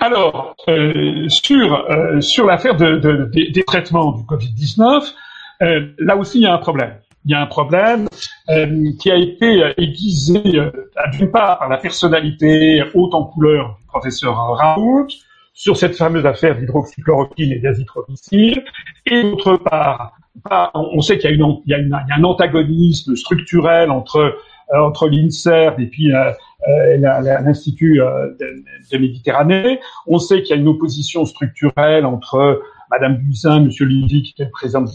[0.00, 5.12] Alors, euh, sur, euh, sur l'affaire de, de, des traitements du Covid-19,
[5.62, 6.94] euh, là aussi, il y a un problème.
[7.24, 8.08] Il y a un problème
[8.50, 10.70] euh, qui a été aiguisé euh,
[11.12, 15.06] d'une part par la personnalité haute en couleur du professeur Raoult
[15.54, 18.62] sur cette fameuse affaire d'hydroxychloroquine et d'azithromycine,
[19.06, 20.14] et d'autre part,
[20.74, 24.38] on sait qu'il y, y, a un antagonisme structurel entre
[24.74, 26.10] entre l'INSERM et puis
[26.98, 29.78] l'Institut de, de, Méditerranée.
[30.06, 32.62] On sait qu'il y a une opposition structurelle entre
[32.92, 34.88] Madame Buzyn, Monsieur Lévy, qui était le président de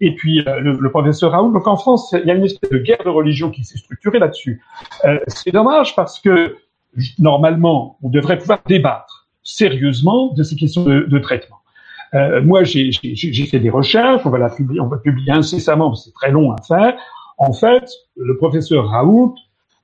[0.00, 1.52] et puis euh, le, professeur Raoul.
[1.52, 4.18] Donc en France, il y a une espèce de guerre de religion qui s'est structurée
[4.18, 4.62] là-dessus.
[5.04, 6.56] Euh, c'est dommage parce que
[7.18, 11.58] normalement, on devrait pouvoir débattre sérieusement de ces questions de, traitement.
[12.14, 16.30] Euh, moi, j'ai fait des recherches, on va la publier, on va publier c'est très
[16.30, 16.94] long à faire.
[17.38, 19.34] En fait, le professeur Raoult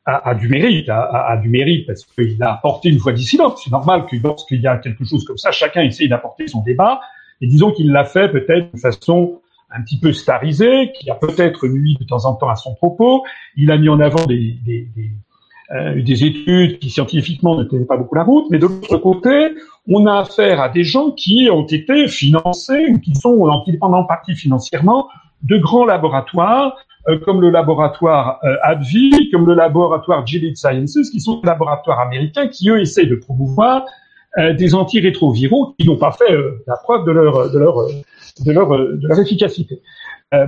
[0.07, 3.59] a, du mérite, a, du mérite parce qu'il a apporté une voix dissidente.
[3.59, 7.01] C'est normal que lorsqu'il y a quelque chose comme ça, chacun essaye d'apporter son débat.
[7.41, 11.67] Et disons qu'il l'a fait peut-être de façon un petit peu starisée, qui a peut-être
[11.67, 13.25] nuit de temps en temps à son propos.
[13.57, 15.11] Il a mis en avant des, des, des,
[15.75, 19.55] euh, des études qui scientifiquement ne tenaient pas beaucoup la route, mais de l'autre côté,
[19.89, 24.37] on a affaire à des gens qui ont été financés, ou qui sont en partie
[24.37, 25.09] financièrement,
[25.43, 26.77] de grands laboratoires,
[27.09, 31.99] euh, comme le laboratoire euh, AbbVie, comme le laboratoire Gilead Sciences, qui sont des laboratoires
[31.99, 33.85] américains qui, eux, essaient de promouvoir
[34.39, 37.87] euh, des antirétroviraux qui n'ont pas fait euh, la preuve de leur, de leur,
[38.45, 39.81] de leur, de leur efficacité.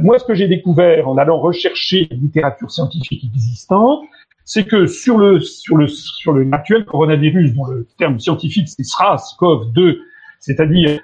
[0.03, 4.03] moi, ce que j'ai découvert en allant rechercher la littérature scientifique existante,
[4.45, 8.83] c'est que sur le sur le sur le actuel coronavirus, dont le terme scientifique c'est
[8.83, 9.99] SRAS-CoV-2,
[10.41, 11.01] c'est-à-dire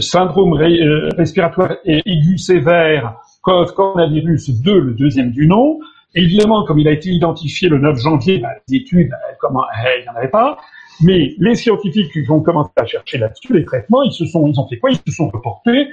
[0.00, 5.78] syndrome respiratoire aigu sévère, coronavirus 2, le deuxième du nom.
[6.14, 9.64] Évidemment, comme il a été identifié le 9 janvier, bah, les études, comment,
[9.98, 10.58] il n'y en avait pas.
[11.00, 14.58] Mais les scientifiques qui ont commencé à chercher là-dessus, les traitements, ils se sont, ils
[14.58, 14.90] ont fait quoi?
[14.90, 15.88] Ils se sont reportés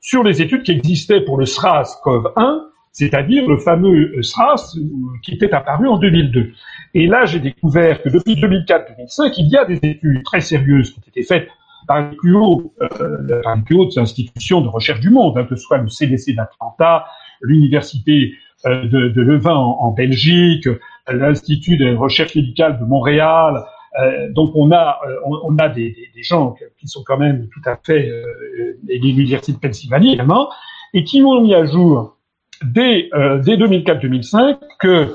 [0.00, 4.80] sur les études qui existaient pour le SRAS-CoV-1, c'est-à-dire le fameux SRAS euh,
[5.22, 6.52] qui était apparu en 2002.
[6.94, 10.98] Et là, j'ai découvert que depuis 2004-2005, il y a des études très sérieuses qui
[10.98, 11.48] ont été faites
[11.86, 15.88] par les plus, euh, hautes institutions de recherche du monde, hein, que ce soit le
[15.88, 17.06] CDC d'Atlanta,
[17.40, 18.34] l'université
[18.66, 20.68] euh, de, Leuven en, en Belgique,
[21.10, 23.60] l'Institut de recherche médicale de Montréal, euh,
[24.30, 28.08] donc on a euh, on, a des, gens qui sont quand même tout à fait
[28.08, 30.50] euh, l'université de Pennsylvanie également
[30.94, 32.16] et qui ont mis à jour
[32.62, 33.10] dès
[33.44, 35.14] dès 2004-2005 que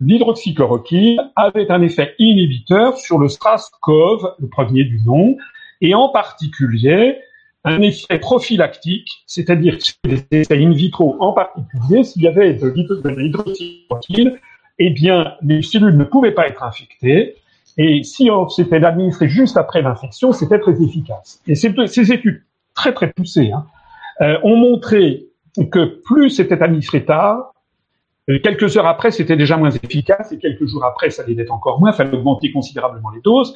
[0.00, 5.36] l'hydroxychloroquine avait un effet inhibiteur sur le SRAS-CoV, le premier du nom,
[5.80, 7.18] et en particulier
[7.64, 12.68] un effet prophylactique, c'est-à-dire des essais in vitro en particulier, s'il y avait de
[13.08, 14.38] l'hydroxychloroquine,
[14.78, 17.36] eh bien, les cellules ne pouvaient pas être infectées,
[17.76, 21.40] et si on s'était administré juste après l'infection, c'était très efficace.
[21.46, 22.42] Et ces, études
[22.74, 23.66] très très poussées hein,
[24.20, 25.26] euh, ont montré
[25.70, 27.52] que plus c'était administré tard,
[28.30, 31.52] euh, quelques heures après, c'était déjà moins efficace, et quelques jours après, ça allait être
[31.52, 33.54] encore moins, fallait augmenter considérablement les doses.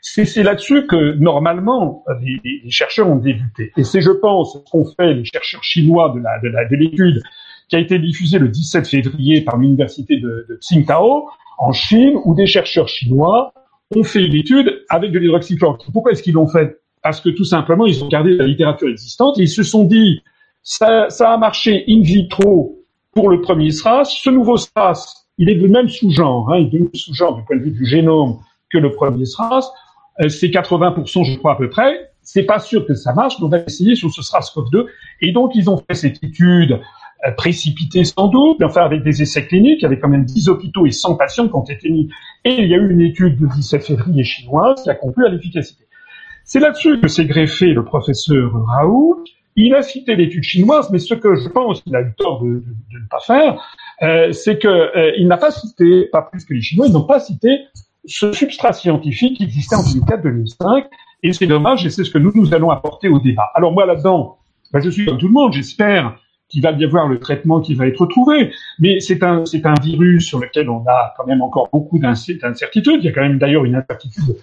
[0.00, 3.72] C'est là-dessus que, normalement, les, les, chercheurs ont débuté.
[3.76, 7.20] Et c'est, je pense, ce qu'ont fait les chercheurs chinois de la, de de
[7.68, 12.34] qui a été diffusée le 17 février par l'université de, de Tsingtao, en Chine, où
[12.34, 13.52] des chercheurs chinois
[13.94, 15.92] ont fait une étude avec de l'hydroxychloroquine.
[15.92, 16.80] Pourquoi est-ce qu'ils l'ont fait?
[17.02, 20.22] Parce que tout simplement, ils ont regardé la littérature existante et ils se sont dit,
[20.62, 22.82] ça, a marché in vitro
[23.14, 24.06] pour le premier SRAS.
[24.06, 27.56] Ce nouveau SRAS, il est de même sous-genre, hein, il est même sous-genre du point
[27.56, 28.38] de vue du génome
[28.70, 29.70] que le premier SRAS.
[30.20, 32.10] Euh, c'est 80%, je crois, à peu près.
[32.22, 34.86] C'est pas sûr que ça marche, donc on va essayer sur ce SRAS-CoV-2.
[35.20, 36.80] Et donc, ils ont fait cette étude
[37.36, 40.48] précipité sans doute, mais enfin avec des essais cliniques, il y avait quand même 10
[40.48, 42.08] hôpitaux et 100 patients qui ont été mis.
[42.44, 45.28] Et il y a eu une étude du 17 février chinoise qui a conclu à
[45.28, 45.84] l'efficacité.
[46.44, 49.24] C'est là-dessus que s'est greffé le professeur Raoult.
[49.56, 52.46] Il a cité l'étude chinoise, mais ce que je pense qu'il a eu tort de,
[52.46, 53.60] ne pas faire,
[54.02, 57.18] euh, c'est qu'il euh, n'a pas cité, pas plus que les Chinois, ils n'ont pas
[57.18, 57.62] cité
[58.06, 60.84] ce substrat scientifique qui existait en 2004-2005,
[61.22, 63.50] et c'est dommage, et c'est ce que nous, nous allons apporter au débat.
[63.54, 64.38] Alors moi, là-dedans,
[64.72, 66.16] ben, je suis comme tout le monde, j'espère
[66.48, 68.52] qu'il va y avoir le traitement qui va être trouvé.
[68.78, 73.00] Mais c'est un, c'est un virus sur lequel on a quand même encore beaucoup d'incertitudes.
[73.00, 74.36] Il y a quand même d'ailleurs une incertitude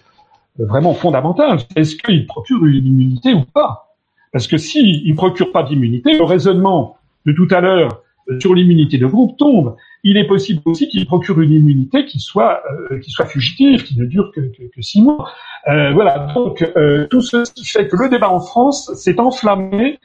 [0.58, 1.60] vraiment fondamentale.
[1.76, 3.96] Est-ce qu'il procure une immunité ou pas?
[4.32, 8.02] Parce que s'il ne procure pas d'immunité, le raisonnement de tout à l'heure
[8.40, 9.76] sur l'immunité de groupe tombe.
[10.04, 13.98] Il est possible aussi qu'il procure une immunité qui soit euh, qui soit fugitive, qui
[13.98, 15.30] ne dure que, que, que six mois.
[15.68, 16.28] Euh, voilà.
[16.34, 20.00] Donc euh, tout ce qui fait que le débat en France s'est enflammé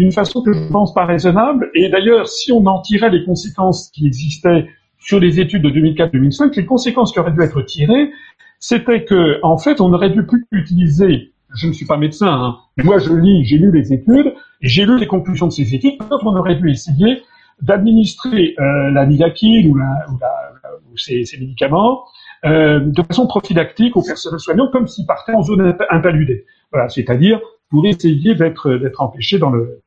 [0.00, 1.70] d'une façon que je pense pas raisonnable.
[1.74, 4.66] Et d'ailleurs, si on en tirait les conséquences qui existaient
[4.98, 8.10] sur les études de 2004-2005, les conséquences qui auraient dû être tirées,
[8.58, 11.34] c'était que, en fait, on aurait dû plus utiliser.
[11.54, 14.32] Je ne suis pas médecin, hein, moi je lis, j'ai lu les études
[14.62, 15.98] et j'ai lu les conclusions de ces études.
[16.22, 17.22] On aurait dû essayer
[17.60, 22.04] d'administrer euh, la nidakine ou, ces, médicaments
[22.46, 26.46] euh, de façon prophylactique aux personnes soignantes, comme s'ils partaient en zone impaludée.
[26.72, 29.80] Voilà, c'est-à-dire pour essayer d'être d'être empêché dans le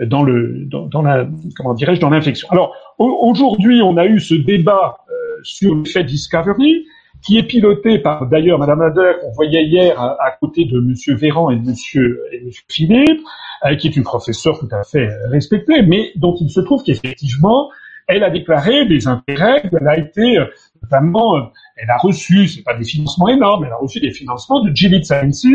[0.00, 2.48] dans le dans, la comment dirais-je dans l'infection.
[2.50, 6.86] Alors aujourd'hui, on a eu ce débat euh, sur le fait discovery
[7.22, 11.50] qui est piloté par d'ailleurs Madame Ader qu'on voyait hier à, côté de Monsieur Véran
[11.50, 13.20] et de Monsieur et Philippe,
[13.64, 17.70] euh, qui est une professeure tout à fait respectée, mais dont il se trouve qu'effectivement
[18.08, 20.46] elle a déclaré des intérêts, elle a été euh,
[20.82, 24.74] notamment, elle a reçu, c'est pas des financements énormes, elle a reçu des financements de
[24.74, 25.46] Gilead Sciences,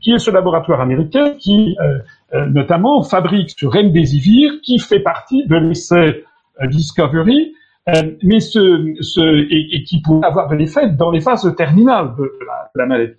[0.00, 1.98] qui est ce laboratoire américain qui, euh,
[2.34, 6.24] euh, notamment, fabrique ce remdesivir qui fait partie de l'essai
[6.62, 7.54] euh, Discovery,
[8.22, 12.30] mais ce, ce et, qui pourrait avoir de l'effet dans les phases terminales de
[12.74, 13.14] la, maladie.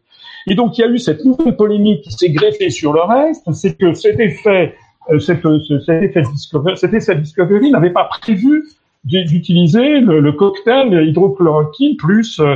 [0.46, 3.52] Et donc il y a eu cette nouvelle polémique qui s'est greffée sur le reste,
[3.54, 4.76] c'est que cet effet,
[5.10, 8.64] euh, cet effet Discovery, cet effet Discovery n'avait pas prévu
[9.06, 12.56] d'utiliser le, cocktail hydrochloroquine plus euh,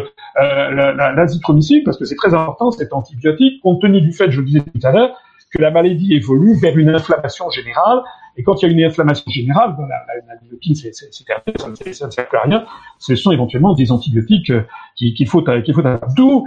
[1.16, 4.60] l'azithromycine, parce que c'est très important cet antibiotique, compte tenu du fait, je le disais
[4.60, 5.16] tout à l'heure,
[5.54, 8.02] que la maladie évolue vers une inflammation générale.
[8.36, 12.08] Et quand il y a une inflammation générale, ben, la, la, la c'est terminé, ça
[12.08, 12.66] ne sert à rien.
[12.98, 14.64] Ce sont éventuellement des antibiotiques euh,
[14.96, 15.84] qu'il faut, qu'il faut
[16.16, 16.46] D'où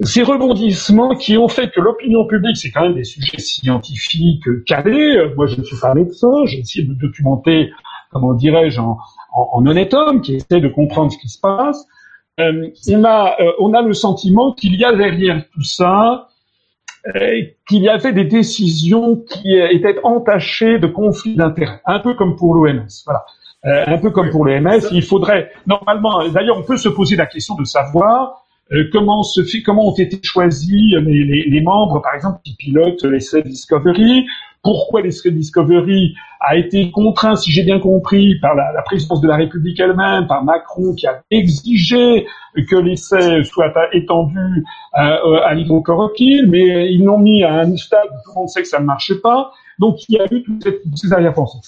[0.00, 5.32] ces rebondissements qui ont fait que l'opinion publique, c'est quand même des sujets scientifiques calés.
[5.36, 7.70] Moi, je ne suis pas médecin, j'ai essayé de me documenter,
[8.12, 8.98] comment dirais-je, en,
[9.34, 11.86] honnête homme qui essaie de comprendre ce qui se passe.
[12.40, 16.28] Euh, on a, euh, on a le sentiment qu'il y a derrière tout ça
[17.16, 22.36] euh, qu'il y avait des décisions qui étaient entachées de conflits d'intérêts, un peu comme
[22.36, 22.86] pour l'OMS.
[23.04, 23.24] Voilà.
[23.64, 26.28] Euh, un peu comme pour l'OMS, il faudrait normalement.
[26.28, 29.94] D'ailleurs, on peut se poser la question de savoir euh, comment se fait, comment ont
[29.94, 34.26] été choisis les, les, les membres, par exemple, qui pilotent l'essai Discovery,
[34.62, 39.28] pourquoi l'essai Discovery a été contraint, si j'ai bien compris, par la, la, présidence de
[39.28, 42.26] la République elle-même, par Macron, qui a exigé
[42.68, 44.64] que l'essai soit étendu
[44.98, 48.62] euh, à l'hydrochloroquine, mais ils l'ont mis à un stade où tout le monde sait
[48.62, 49.52] que ça ne marchait pas.
[49.78, 51.58] Donc il y a eu toutes ces arrière-pensées.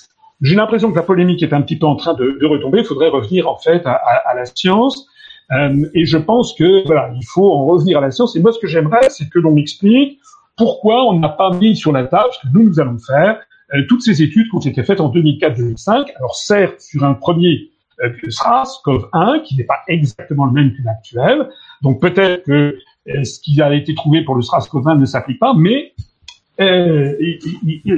[0.42, 2.80] J'ai l'impression que la polémique est un petit peu en train de, de retomber.
[2.80, 5.08] Il faudrait revenir en fait à, à, à la science.
[5.52, 8.36] Euh, et je pense que voilà, il faut en revenir à la science.
[8.36, 10.20] Et moi, ce que j'aimerais, c'est que l'on m'explique
[10.56, 13.40] pourquoi on n'a pas mis sur la table ce que nous, nous allons faire,
[13.74, 16.12] euh, toutes ces études qui ont été faites en 2004-2005.
[16.16, 17.70] Alors certes, sur un premier
[18.02, 21.48] euh, SARS-CoV-1, qui n'est pas exactement le même que l'actuel,
[21.82, 22.76] donc peut-être que
[23.08, 25.92] euh, ce qui a été trouvé pour le SARS-CoV-1 ne s'applique pas, mais
[26.60, 27.12] euh,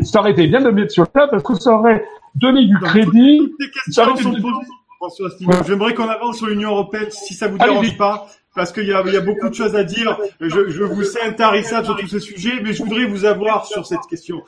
[0.03, 2.65] ça aurait été bien de le mettre sur la table parce que ça aurait donné
[2.67, 3.39] du crédit.
[3.39, 4.67] Toutes les questions sont posées,
[4.97, 5.29] François
[5.67, 9.21] J'aimerais qu'on avance sur l'Union européenne, si ça vous dérange pas parce qu'il y a,
[9.21, 10.19] beaucoup de choses à dire.
[10.41, 13.87] Je, je vous sais intarissable sur tous ces sujets, mais je voudrais vous avoir sur
[13.87, 14.43] cette question.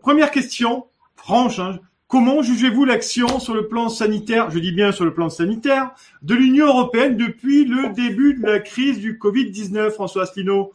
[0.00, 1.80] Première question, franche, hein.
[2.06, 5.90] comment jugez-vous l'action sur le plan sanitaire, je dis bien sur le plan sanitaire,
[6.22, 10.72] de l'Union européenne depuis le début de la crise du Covid-19, François Asselineau?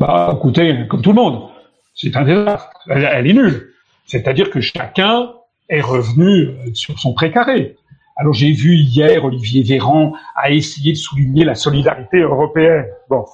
[0.00, 1.50] Bah, écoutez, comme tout le monde,
[1.94, 2.70] c'est un désastre.
[2.88, 3.72] Elle, elle est nulle.
[4.06, 5.32] C'est-à-dire que chacun
[5.68, 7.76] est revenu euh, sur son précaré.
[8.16, 12.86] Alors j'ai vu hier Olivier Véran a essayé de souligner la solidarité européenne.
[13.10, 13.24] Bon,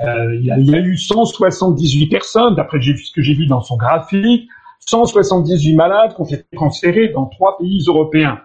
[0.00, 3.46] euh, il, y a, il, y a, eu 178 personnes, d'après ce que j'ai vu
[3.46, 4.48] dans son graphique,
[4.80, 8.40] 178 malades qui ont été transférés dans trois pays européens.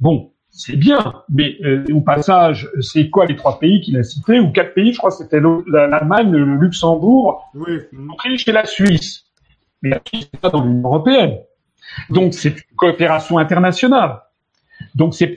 [0.00, 4.40] Bon, c'est bien, mais euh, au passage, c'est quoi les trois pays qu'il a cités?
[4.40, 9.24] Ou quatre pays Je crois que c'était l'Allemagne, le Luxembourg, l'Autriche et la Suisse.
[9.82, 11.38] Mais la Suisse n'est pas dans l'Union européenne.
[12.10, 14.20] Donc c'est une coopération internationale.
[14.94, 15.36] Donc c'est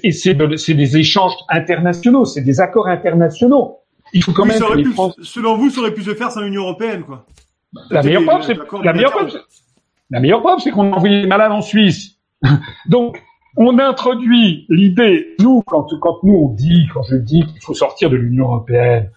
[0.73, 3.77] des échanges internationaux, c'est des accords internationaux.
[4.13, 4.57] Il faut quand même.
[4.57, 7.25] selon vous, ça aurait pu se faire sans l'Union européenne, quoi.
[7.89, 9.31] La meilleure preuve, c'est la meilleure preuve,
[10.09, 12.17] la meilleure preuve, c'est qu'on a envoyé des malades en Suisse.
[12.89, 13.21] Donc
[13.57, 18.09] on introduit l'idée, nous, quand, quand nous on dit, quand je dis qu'il faut sortir
[18.09, 19.09] de l'Union européenne,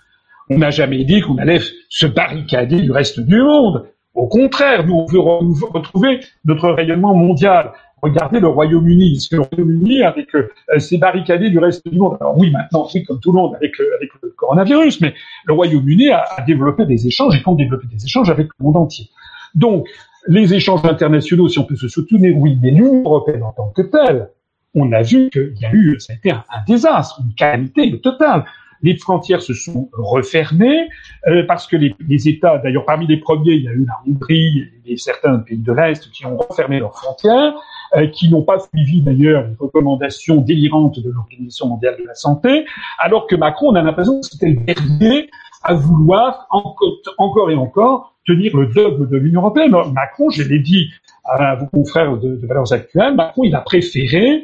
[0.50, 3.86] on n'a jamais dit qu'on allait se barricader du reste du monde.
[4.14, 7.72] Au contraire, nous, on veut retrouver notre rayonnement mondial.
[8.04, 9.18] Regardez le Royaume-Uni.
[9.32, 10.46] Le Royaume-Uni, avec euh,
[10.78, 13.72] s'est barricadé du reste du monde Alors oui, maintenant, oui, comme tout le monde, avec,
[13.80, 15.14] avec le coronavirus, mais
[15.46, 19.08] le Royaume-Uni a, développé des échanges et compte développer des échanges avec le monde entier.
[19.54, 19.86] Donc,
[20.28, 23.80] les échanges internationaux, si on peut se soutenir, oui, mais l'Union européenne en tant que
[23.80, 24.28] telle,
[24.74, 28.44] on a vu qu'il y a eu, ça a été un, désastre, une calamité totale
[28.82, 30.88] les frontières se sont refermées
[31.26, 33.98] euh, parce que les, les États, d'ailleurs parmi les premiers, il y a eu la
[34.06, 37.73] Hongrie et certains pays de l'Est qui ont refermé leurs frontières, euh,
[38.12, 42.64] qui n'ont pas suivi d'ailleurs les recommandations délirantes de l'Organisation mondiale de la santé,
[42.98, 45.30] alors que Macron, on a l'impression que c'était le dernier
[45.62, 49.74] à vouloir encore, et encore tenir le dogme de l'Union européenne.
[49.92, 50.90] Macron, je l'ai dit
[51.24, 54.42] à vos confrères de, de Valeurs Actuelles, Macron, il a préféré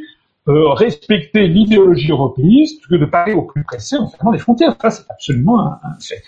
[0.49, 4.75] euh, respecter l'idéologie européiste que de parler au plus pressé en fermant les frontières.
[4.81, 6.23] Ça, c'est absolument un, un fait.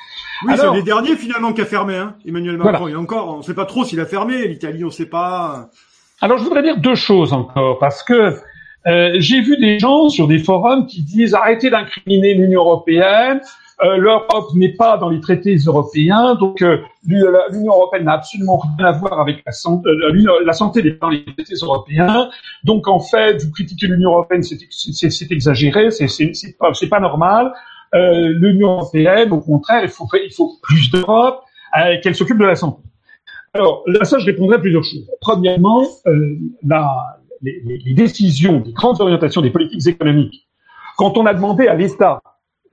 [0.47, 2.79] Oui, c'est les derniers finalement qui a fermé, hein, Emmanuel Macron.
[2.81, 2.93] Voilà.
[2.93, 4.47] Et encore, on ne sait pas trop s'il a fermé.
[4.47, 5.71] L'Italie, on ne sait pas.
[6.23, 8.37] Alors, je voudrais dire deux choses encore, parce que
[8.87, 13.41] euh, j'ai vu des gens sur des forums qui disent arrêtez d'incriminer l'Union européenne,
[13.83, 18.87] euh, L'Europe n'est pas dans les traités européens, donc euh, l'Union européenne n'a absolument rien
[18.87, 19.89] à voir avec la santé.
[19.89, 22.29] Euh, la santé n'est pas dans les traités européens.
[22.63, 27.53] Donc en fait, vous critiquez l'Union européenne, c'est exagéré, c'est pas, pas normal.
[27.93, 31.43] L'Union européenne, au contraire, il faut, il faut plus d'Europe,
[32.03, 32.83] qu'elle s'occupe de la santé.
[33.55, 35.09] Alors là, ça, je répondrai à plusieurs choses.
[35.21, 35.83] Premièrement,
[36.65, 40.49] la, les, les décisions, les grandes orientations des politiques économiques.
[40.97, 42.21] Quand on a demandé à l'État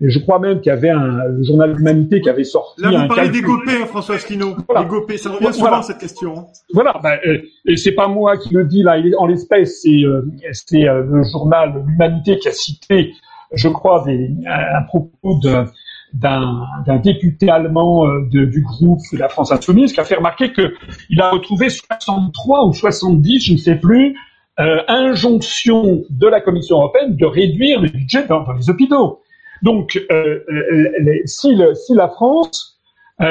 [0.01, 2.95] Et je crois même qu'il y avait un journal d'humanité qui avait sorti Là, vous
[2.95, 4.55] un parlez des gopés, hein, François Asselineau.
[4.67, 4.83] Voilà.
[4.83, 5.81] Les gopés, ça revient souvent, Voilà.
[5.81, 6.45] cette question.
[6.73, 10.21] Voilà, ben, euh, et c'est pas moi qui le dis là, en l'espèce, c'est euh,
[10.53, 13.11] c'est, euh, le journal L'Humanité qui a cité,
[13.53, 15.65] je crois, des, un, un propos de-
[16.13, 20.73] d'un député allemand euh, du groupe la France Insoumise qui a fait remarquer que
[21.09, 24.15] il a retrouvé 63 ou 70, je ne sais plus,
[24.59, 29.21] euh, injonction de la Commission européenne de réduire le budget dans, les hôpitaux.
[29.61, 32.79] Donc, euh, euh, si, la France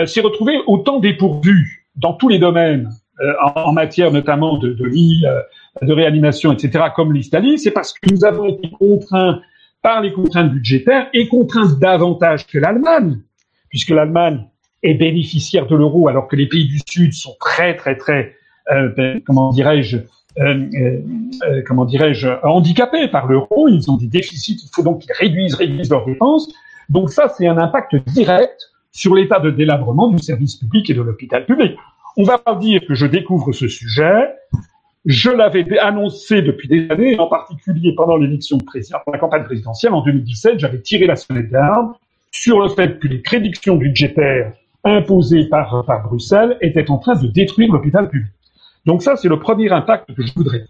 [0.07, 2.91] s'est retrouvée autant dépourvue dans tous les domaines,
[3.57, 8.11] en, matière notamment de, de lit, euh, de réanimation, etc., comme l'Italie, c'est parce que
[8.11, 9.41] nous avons été contraints
[9.83, 13.19] par les contraintes budgétaires et contraints davantage que l'Allemagne,
[13.69, 14.45] puisque l'Allemagne
[14.83, 18.35] est bénéficiaire de l'euro alors que les pays du Sud sont très, très, très,
[18.71, 19.99] euh, ben, comment dirais-je,
[20.39, 21.01] euh, euh,
[21.43, 23.69] euh, comment dirais-je, handicapés par l'euro.
[23.69, 24.61] Ils ont des déficits.
[24.63, 26.53] Il faut donc qu'ils réduisent, réduisent leurs dépenses.
[26.89, 31.03] Donc ça, c'est un impact direct sur l'état de délabrement du service public et de
[31.03, 31.77] l'hôpital public.
[32.17, 34.29] On va dire que je découvre ce sujet.
[35.05, 40.03] Je l'avais annoncé depuis des années, en particulier pendant l'élection présidentielle, la campagne présidentielle en
[40.03, 41.95] 2017, j'avais tiré la sonnette d'alarme
[42.31, 44.53] sur le fait que les prédictions budgétaires
[44.85, 48.33] imposées par, par Bruxelles étaient en train de détruire l'hôpital public.
[48.87, 50.65] Donc ça, c'est le premier impact que je voudrais.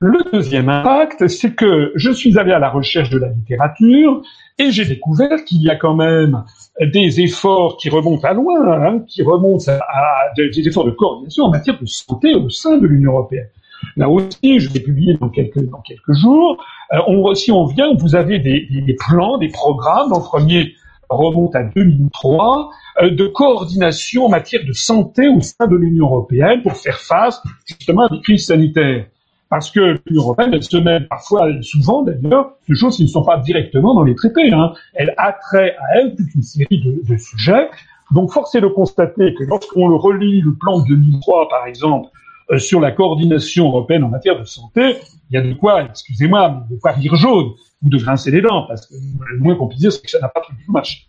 [0.00, 4.22] Le deuxième impact, c'est que je suis allé à la recherche de la littérature
[4.58, 6.44] et j'ai découvert qu'il y a quand même
[6.80, 11.50] des efforts qui remontent à loin, hein, qui remontent à, des, efforts de coordination en
[11.50, 13.48] matière de santé au sein de l'Union européenne.
[13.96, 15.60] Là aussi, je vais publier dans quelques,
[16.08, 16.62] jours.
[16.92, 20.10] Euh, on, si on vient, vous avez des, plans, des programmes.
[20.10, 20.74] Le premier
[21.08, 22.70] remonte à 2003
[23.02, 27.42] euh, de coordination en matière de santé au sein de l'Union européenne pour faire face
[27.66, 29.06] justement à des crises sanitaires.
[29.50, 33.24] Parce que l'Union européenne, elle se mêle parfois, souvent d'ailleurs, de choses qui ne sont
[33.24, 34.52] pas directement dans les traités.
[34.52, 34.72] Hein.
[34.94, 37.68] Elle attrait à elle toute une série de, de sujets.
[38.10, 42.08] Donc force est de constater que lorsqu'on le relit le plan de 2003, par exemple,
[42.50, 44.96] euh, sur la coordination européenne en matière de santé,
[45.30, 48.66] il y a de quoi, excusez-moi, de quoi rire jaune ou de grincer les dents,
[48.68, 51.06] parce que le moins qu'on puisse dire, c'est que ça n'a pas tout marché.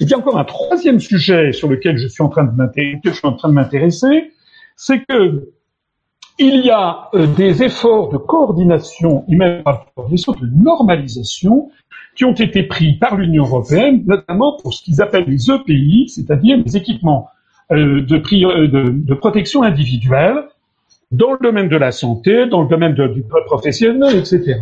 [0.00, 4.32] Et puis encore un troisième sujet sur lequel je suis en train de m'intéresser,
[4.76, 5.52] c'est que
[6.38, 9.62] il y a euh, des efforts de coordination et même
[10.08, 11.70] des efforts de normalisation
[12.16, 16.58] qui ont été pris par l'Union européenne, notamment pour ce qu'ils appellent les EPI, c'est-à-dire
[16.64, 17.28] les équipements
[17.70, 20.44] euh, de, euh, de, de protection individuelle
[21.10, 24.56] dans le domaine de la santé, dans le domaine du professionnel, etc.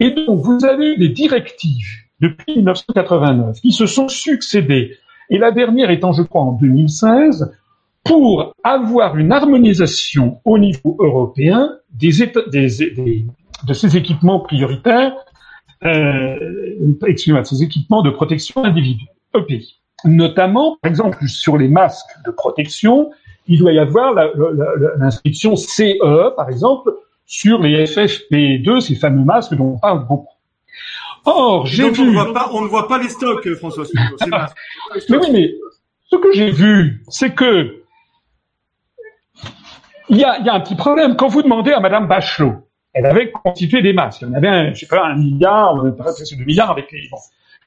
[0.00, 1.86] Et donc, vous avez des directives
[2.20, 4.96] depuis 1989 qui se sont succédées,
[5.30, 7.52] et la dernière étant, je crois, en 2016,
[8.06, 12.10] pour avoir une harmonisation au niveau européen des,
[12.50, 13.24] des, des-
[13.66, 15.12] de ces équipements prioritaires,
[15.84, 16.36] euh,
[17.06, 19.80] excusez-moi, de ces équipements de protection individuelle, EPI.
[20.04, 23.10] Notamment, par exemple, sur les masques de protection,
[23.48, 24.14] il doit y avoir
[24.98, 26.92] l'inscription CE, par exemple,
[27.26, 30.28] sur les FFP2, ces fameux masques dont on parle beaucoup.
[31.24, 32.14] Or, j'ai Donc, on ne vu...
[32.14, 33.84] voit pas, on ne voit pas les stocks, euh, François.
[35.10, 35.50] Mais oui, mais
[36.10, 37.82] ce que j'ai vu, c'est que
[40.08, 41.16] il y a, il y a un petit problème.
[41.16, 42.54] Quand vous demandez à Madame Bachelot,
[42.92, 44.22] elle avait constitué des masques.
[44.22, 46.90] Il y en avait, un, je sais pas, un milliard, euh, presque deux milliards avec
[46.92, 47.08] les.
[47.10, 47.18] Bon.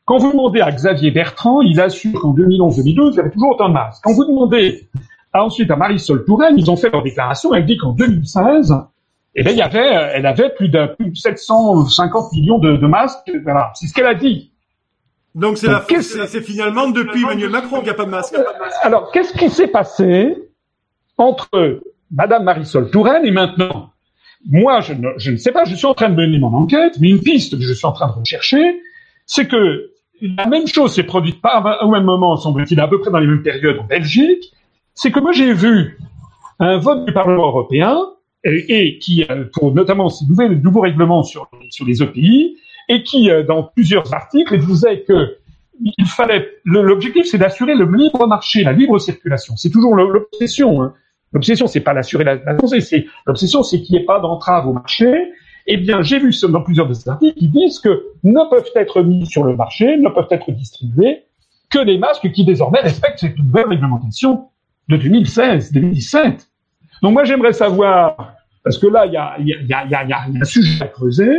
[0.06, 3.68] Quand vous demandez à Xavier Bertrand, il assure qu'en 2011-2012, il y avait toujours autant
[3.70, 4.02] de masques.
[4.04, 4.88] Quand vous demandez
[5.34, 7.54] à- ensuite à Marisol Touraine, ils ont fait leur déclaration.
[7.54, 8.74] Elle dit qu'en 2016,
[9.36, 12.78] eh ben, il y avait, euh, elle avait plus de, plus de 750 millions de,
[12.78, 13.32] de masques.
[13.44, 14.52] Voilà, c'est ce qu'elle a dit.
[15.36, 15.68] Donc, c'est
[16.28, 18.36] c'est finalement depuis Emmanuel Macron qu'il n'y a pas de masque.
[18.82, 20.36] Alors, qu'est-ce qui s'est passé
[21.20, 21.82] entre
[22.12, 23.92] Madame Marisol Touraine et maintenant
[24.50, 24.94] Moi, je
[25.32, 27.64] ne, sais pas, je suis en train de mener mon enquête, mais une piste que
[27.64, 28.82] je suis en train de rechercher,
[29.26, 29.92] c'est que
[30.22, 33.28] la même chose s'est produite pas au même moment, semble-t-il, à peu près dans les
[33.28, 34.54] mêmes périodes en Belgique,
[34.94, 35.98] c'est que moi j'ai vu
[36.60, 37.98] un vote du Parlement européen,
[38.44, 42.58] et, qui, euh, pour notamment ces nouveaux, nouveaux règlements sur, sur les EPI,
[42.88, 45.38] et qui, euh, dans plusieurs articles, disait que
[45.82, 49.56] il fallait l'objectif c'est d'assurer le libre marché, la libre circulation.
[49.56, 50.82] C'est toujours l'obsession.
[50.82, 50.94] Hein.
[51.34, 54.74] L'obsession c'est pas d'assurer la, la c'est l'obsession c'est qu'il n'y ait pas d'entrave au
[54.74, 55.32] marché.
[55.72, 59.44] Eh bien, j'ai vu dans plusieurs articles qui disent que ne peuvent être mis sur
[59.44, 61.26] le marché, ne peuvent être distribués
[61.70, 64.48] que les masques qui désormais respectent cette nouvelle réglementation
[64.88, 66.48] de 2016-2017.
[67.04, 69.36] Donc moi j'aimerais savoir, parce que là il y a
[70.42, 71.32] un sujet à creuser,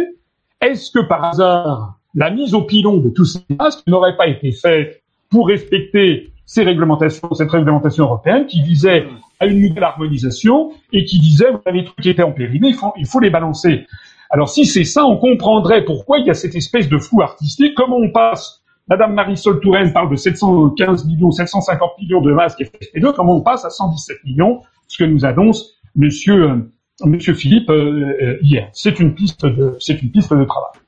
[0.61, 4.53] est-ce que par hasard la mise au pilon de tous ces masques n'aurait pas été
[4.53, 9.07] faite pour respecter ces réglementations, cette réglementation européenne qui visait
[9.39, 12.93] à une nouvelle harmonisation et qui disait, vous avez trucs qui étaient en il faut,
[12.97, 13.87] il faut les balancer.
[14.31, 17.75] Alors si c'est ça, on comprendrait pourquoi il y a cette espèce de flou artistique,
[17.77, 18.65] comment on passe?
[18.89, 23.65] Madame Marisol Touraine parle de 715 millions, 750 millions de masques FFP2, comment on passe
[23.65, 26.57] à 117 millions, ce que nous annonce Monsieur, euh,
[27.05, 28.71] Monsieur Philippe euh, hier.
[28.73, 29.47] C'est une piste
[29.79, 30.80] c'est une piste de travail.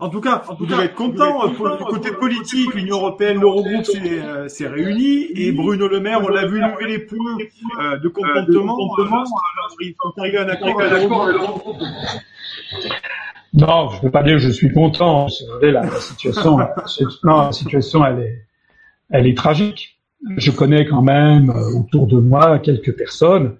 [0.00, 1.46] En tout cas, vous devez être content.
[1.48, 3.84] Du côté politique, l'Union européenne, l'Eurogroupe
[4.48, 8.08] s'est réuni et Bruno Le Maire, on l'a vu lever les points de
[10.20, 10.80] arriver à un accord.
[13.54, 15.28] Non, je ne peux pas dire que je suis content.
[15.62, 16.58] la, situation,
[17.22, 18.46] la situation, elle est,
[19.10, 20.00] elle est tragique.
[20.36, 23.56] Je connais quand même euh, autour de moi quelques personnes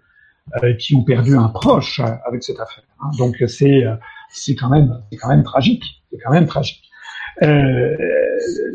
[0.62, 2.84] euh, qui ont perdu un proche euh, avec cette affaire.
[3.00, 3.10] Hein.
[3.18, 3.84] Donc c'est,
[4.30, 5.84] c'est quand même, c'est quand même tragique.
[6.14, 6.82] C'est quand même tragique.
[7.42, 7.96] Euh,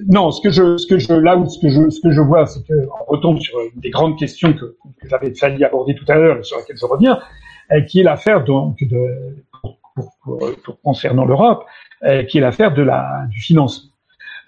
[0.08, 2.20] non, ce que je, ce que je, là où ce que je, ce que je
[2.20, 4.76] vois, c'est que on retombe sur une des grandes questions que,
[5.10, 7.20] j'avais failli aborder tout à l'heure et sur laquelle je reviens,
[7.88, 9.38] qui est l'affaire donc de
[9.96, 11.66] pour, concernant l'Europe,
[12.04, 13.92] euh, qui est l'affaire de la du financement.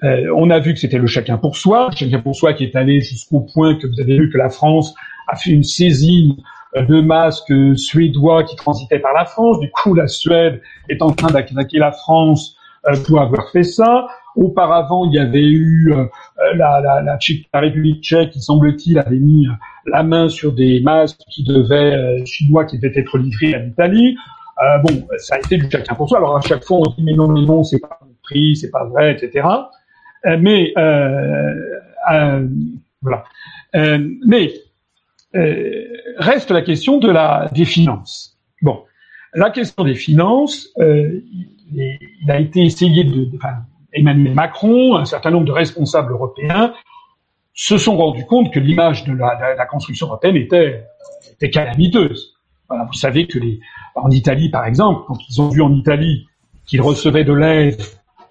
[0.04, 2.76] Euh, on a vu que c'était le chacun pour soi, chacun pour soi qui est
[2.76, 4.96] allé jusqu'au point que vous avez vu que la France
[5.28, 6.36] a fait une saisine
[6.76, 9.60] de masques suédois qui transitaient par la France.
[9.60, 12.61] Du coup, la Suède est en train d'attaquer la France euh,
[13.06, 14.08] pour avoir fait ça.
[14.36, 15.94] Auparavant, il y avait eu
[16.56, 17.18] la, la, la,
[17.60, 19.48] République tchèque qui, semble-t-il, avait mis
[19.86, 24.16] la main sur des masques qui devaient chinois qui devaient être livrés à l'Italie.
[24.62, 26.20] Euh, bon, ça a été du chacun pour soi.
[26.20, 28.86] Alors à chaque fois, on dit mais non, mais non, c'est pas compris, c'est pas
[28.86, 29.48] vrai, etc.
[30.26, 31.80] Euh, mais euh,
[32.12, 32.48] euh
[33.02, 33.24] voilà.
[33.76, 34.54] Euh, mais
[36.18, 38.38] reste la question de la des finances.
[38.62, 38.84] Bon,
[39.34, 40.70] la question des finances,
[41.74, 43.30] il, a été essayé de,
[43.94, 46.74] Emmanuel Macron, un certain nombre de responsables européens
[47.54, 50.86] se sont rendus compte que l'image de la, construction européenne était,
[51.52, 52.36] calamiteuse.
[52.70, 53.40] Vous savez que
[53.96, 56.28] en Italie, par exemple, quand ils ont vu en Italie
[56.66, 57.82] qu'ils recevaient de l'aide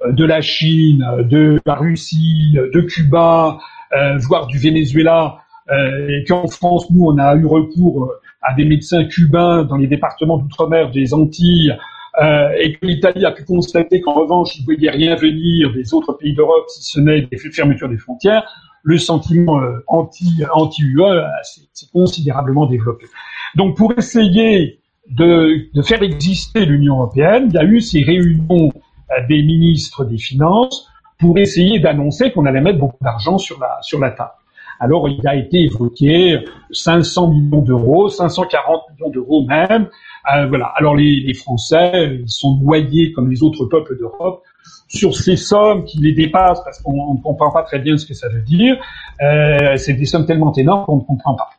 [0.06, 3.58] euh, de la Chine, de la Russie, de Cuba,
[3.92, 5.38] euh, voire du Venezuela,
[5.70, 8.10] euh, et qu'en France, nous, on a eu recours
[8.42, 11.76] à des médecins cubains dans les départements d'outre-mer des Antilles,
[12.18, 16.12] et que l'Italie a pu constater qu'en revanche, il ne voyait rien venir des autres
[16.14, 18.44] pays d'Europe, si ce n'est des fermetures des frontières,
[18.82, 23.06] le sentiment anti, anti-UE s'est considérablement développé.
[23.54, 28.72] Donc, pour essayer de, de faire exister l'Union européenne, il y a eu ces réunions
[29.10, 30.86] euh, des ministres des Finances
[31.18, 34.30] pour essayer d'annoncer qu'on allait mettre beaucoup d'argent sur la, sur la table.
[34.78, 36.38] Alors il a été évoqué
[36.70, 39.88] 500 millions d'euros, 540 millions d'euros même.
[40.34, 40.72] Euh, voilà.
[40.76, 44.42] Alors les, Français, ils sont noyés comme les autres peuples d'Europe
[44.88, 48.14] sur ces sommes qui les dépassent parce qu'on ne comprend pas très bien ce que
[48.14, 48.76] ça veut dire.
[49.22, 51.50] Euh, c'est des sommes tellement énormes qu'on ne comprend pas.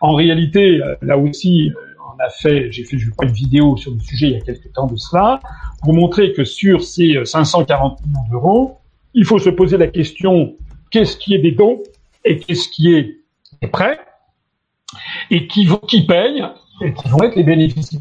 [0.00, 1.72] En réalité, euh, là aussi,
[2.22, 4.96] a fait, j'ai fait, une vidéo sur le sujet il y a quelques temps de
[4.96, 5.40] cela,
[5.82, 8.78] pour montrer que sur ces 540 euh, millions d'euros,
[9.14, 10.54] il faut se poser la question
[10.90, 11.82] qu'est-ce qui est des dons
[12.24, 13.18] et qu'est-ce qui est
[13.60, 13.98] des prêts
[15.30, 16.44] et qui, qui paye
[16.80, 18.00] et qui vont être les bénéficiaires.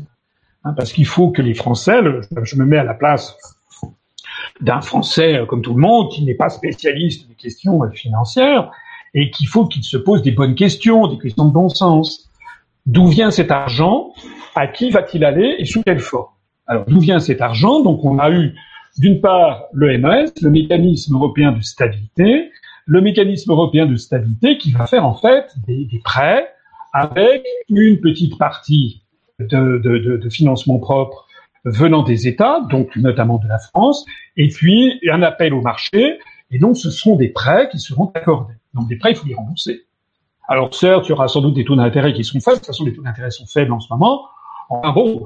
[0.63, 1.99] Hein, parce qu'il faut que les Français,
[2.43, 3.35] je me mets à la place
[4.59, 8.71] d'un Français euh, comme tout le monde qui n'est pas spécialiste des questions euh, financières
[9.13, 12.29] et qu'il faut qu'il se pose des bonnes questions, des questions de bon sens.
[12.85, 14.13] D'où vient cet argent?
[14.55, 16.27] À qui va-t-il aller et sous quelle forme?
[16.67, 17.81] Alors, d'où vient cet argent?
[17.81, 18.55] Donc, on a eu
[18.97, 22.51] d'une part le MES, le mécanisme européen de stabilité,
[22.85, 26.47] le mécanisme européen de stabilité qui va faire en fait des, prêts
[26.93, 29.00] avec une petite partie
[29.49, 31.27] de, financement propre
[31.63, 36.17] venant des États, donc notamment de la France, et puis un appel au marché,
[36.49, 38.55] et donc ce seront des prêts qui seront accordés.
[38.73, 39.85] Donc des prêts, il faut les rembourser.
[40.47, 42.57] Alors certes, il y aura sans doute des taux d'intérêt qui sont faibles.
[42.57, 44.25] De toute façon, les taux d'intérêt sont faibles en ce moment.
[44.69, 45.25] Enfin bon,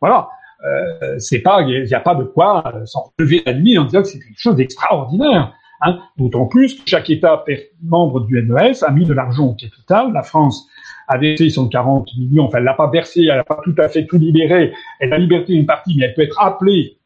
[0.00, 0.28] voilà.
[0.64, 3.84] Euh, c'est pas, il n'y a, pas de quoi euh, s'en relever la nuit en
[3.84, 5.54] disant que c'est quelque chose d'extraordinaire.
[5.80, 5.98] Hein.
[6.18, 7.44] D'autant plus que chaque État
[7.82, 10.12] membre du MES a mis de l'argent au capital.
[10.12, 10.68] La France
[11.10, 12.44] a versé 140 millions.
[12.44, 14.72] Enfin, elle l'a pas versé, elle n'a pas tout à fait tout libéré.
[15.00, 16.96] Elle a libéré une partie, mais elle peut être appelée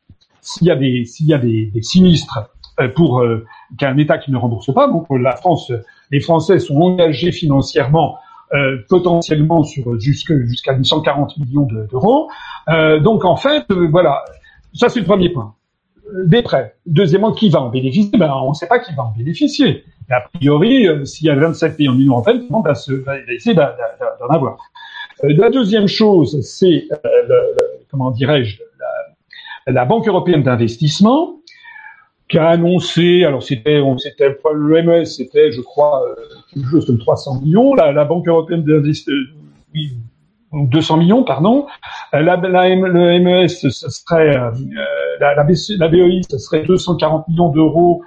[0.40, 0.76] s'il y a
[1.38, 2.50] des sinistres
[2.80, 3.46] euh, pour euh,
[3.78, 4.88] qu'un État qui ne rembourse pas.
[4.88, 5.70] Donc la France,
[6.10, 8.18] les Français sont engagés financièrement
[8.52, 12.28] euh, potentiellement sur jusqu'à 140 millions d'euros.
[13.00, 14.24] donc en fait, voilà,
[14.72, 15.54] ça c'est le premier point.
[16.12, 16.74] Des prêts.
[16.86, 18.16] Deuxièmement, qui va en bénéficier?
[18.16, 19.84] Ben, On ne sait pas qui va en bénéficier.
[20.10, 23.54] A priori, s'il y a 27 pays en Union européenne, tout le monde va, essayer
[23.54, 24.58] d'en avoir.
[25.22, 26.88] la deuxième chose, c'est,
[27.90, 28.58] comment dirais-je,
[29.66, 31.40] la, Banque européenne d'investissement,
[32.28, 36.14] qui a annoncé, alors c'était, c'était le MES, c'était, je crois, euh,
[36.52, 37.74] quelque chose comme 300 millions.
[37.74, 39.34] La, la Banque européenne d'investissement, euh,
[39.74, 39.92] oui,
[40.54, 41.66] 200 millions, pardon.
[42.14, 44.34] Euh, la, la, le MES, ce serait,
[45.20, 48.02] la, la, BOI, ce serait 240 millions d'euros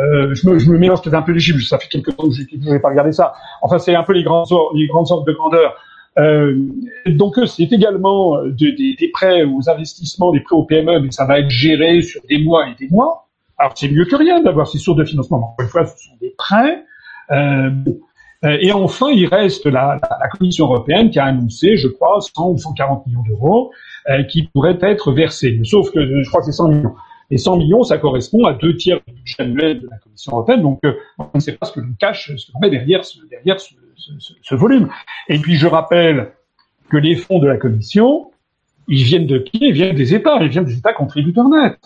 [0.00, 2.32] Euh, je, me, je me mélange peut-être un peu les ça fait quelques temps que
[2.32, 3.34] je n'ai pas regardé ça.
[3.60, 5.74] Enfin, c'est un peu les grandes, les grandes sortes de grandeur.
[6.18, 6.58] Euh,
[7.06, 11.10] donc c'est également euh, de, des, des, prêts aux investissements, des prêts aux PME, mais
[11.10, 13.28] ça va être géré sur des mois et des mois.
[13.58, 15.38] Alors c'est mieux que rien d'avoir ces sources de financement.
[15.38, 16.84] Encore une fois, ce sont des prêts.
[17.30, 17.92] Euh, euh,
[18.44, 22.58] et enfin, il reste la, la, Commission européenne qui a annoncé, je crois, 100 ou
[22.58, 23.70] 140 millions d'euros
[24.10, 25.60] euh, qui pourraient être versés.
[25.62, 26.94] Sauf que je crois que c'est 100 millions.
[27.30, 30.60] Et 100 millions, ça correspond à deux tiers du budget annuel de la Commission européenne.
[30.60, 33.18] Donc, euh, on ne sait pas ce que l'on cache, ce qu'on met derrière, ce,
[33.30, 34.88] derrière ce, ce, ce, volume.
[35.28, 36.32] Et puis, je rappelle
[36.90, 38.32] que les fonds de la Commission,
[38.88, 39.58] ils viennent de qui?
[39.60, 40.42] Ils viennent des États.
[40.42, 41.78] Ils viennent des États contributeurs nets.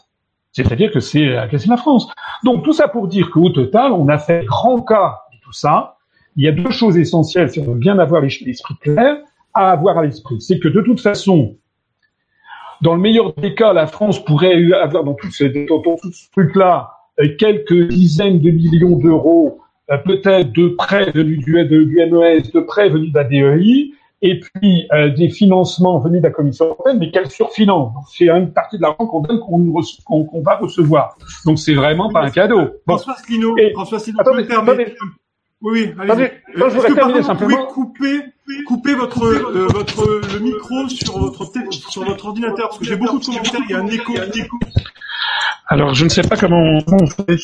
[0.53, 2.09] C'est-à-dire que c'est la France.
[2.43, 5.96] Donc, tout ça pour dire qu'au total, on a fait grand cas de tout ça
[6.37, 9.19] il y a deux choses essentielles si on veut bien avoir l'esprit clair
[9.55, 10.41] à avoir à l'esprit.
[10.41, 11.57] C'est que de toute façon,
[12.83, 16.31] dans le meilleur des cas, la France pourrait avoir dans tout ce, dans tout ce
[16.33, 19.61] truc-là euh, quelques dizaines de millions d'euros,
[19.91, 24.41] euh, peut-être de prêts venus du, du, MES, de prêts venus de la DEI, et
[24.41, 27.93] puis euh, des financements venus de la Commission européenne, mais qu'elle surfinance.
[28.15, 31.17] C'est une partie de l'argent qu'on donne qu'on va recevoir.
[31.47, 32.73] Donc c'est vraiment pas un cadeau.
[32.87, 34.95] François Asselineau, François attendez, attendez,
[35.63, 36.11] oui, oui.
[36.11, 37.69] Allez je voudrais terminer simplement.
[37.75, 41.51] Vous pouvez couper, couper votre, euh, votre le micro sur votre
[41.91, 43.61] sur votre ordinateur parce que j'ai beaucoup de commentaires.
[43.69, 44.13] Il y a un écho.
[44.19, 44.59] Un écho.
[45.69, 47.37] Alors, je ne sais pas comment on fait.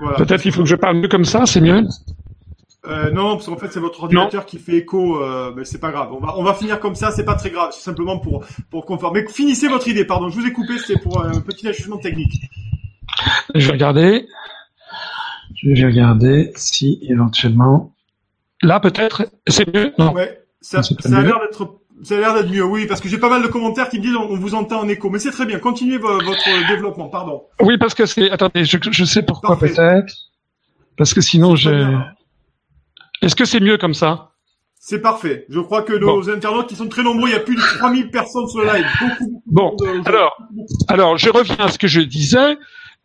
[0.00, 0.16] Voilà.
[0.18, 1.86] Peut-être qu'il faut que je parle mieux comme ça, c'est mieux.
[2.86, 5.90] Euh, non, parce qu'en fait c'est votre ordinateur qui fait écho, euh, mais c'est pas
[5.90, 6.12] grave.
[6.12, 8.86] On va on va finir comme ça, c'est pas très grave, c'est simplement pour pour
[8.86, 9.12] confort.
[9.12, 10.30] Mais finissez votre idée, pardon.
[10.30, 12.32] Je vous ai coupé, c'est pour un petit ajustement technique.
[13.54, 14.26] Je vais regarder.
[15.54, 17.94] Je vais regarder si éventuellement.
[18.62, 19.92] Là, peut-être, c'est mieux.
[19.98, 20.12] Non.
[20.12, 23.18] Ouais, ça, ça a l'air d'être ça a l'air d'être mieux, oui, parce que j'ai
[23.18, 25.10] pas mal de commentaires qui me disent on, vous entend en écho.
[25.10, 27.42] Mais c'est très bien, continuez votre développement, pardon.
[27.60, 28.30] Oui, parce que c'est...
[28.30, 30.14] Attendez, je, je sais pourquoi peut-être.
[30.96, 31.86] Parce que sinon, j'ai...
[33.22, 34.30] Est-ce que c'est mieux comme ça?
[34.78, 35.44] C'est parfait.
[35.50, 38.10] Je crois que nos internautes qui sont très nombreux, il y a plus de 3000
[38.10, 38.86] personnes sur le live.
[38.98, 39.76] Beaucoup, bon,
[40.06, 40.38] alors,
[40.88, 42.56] alors, je reviens à ce que je disais.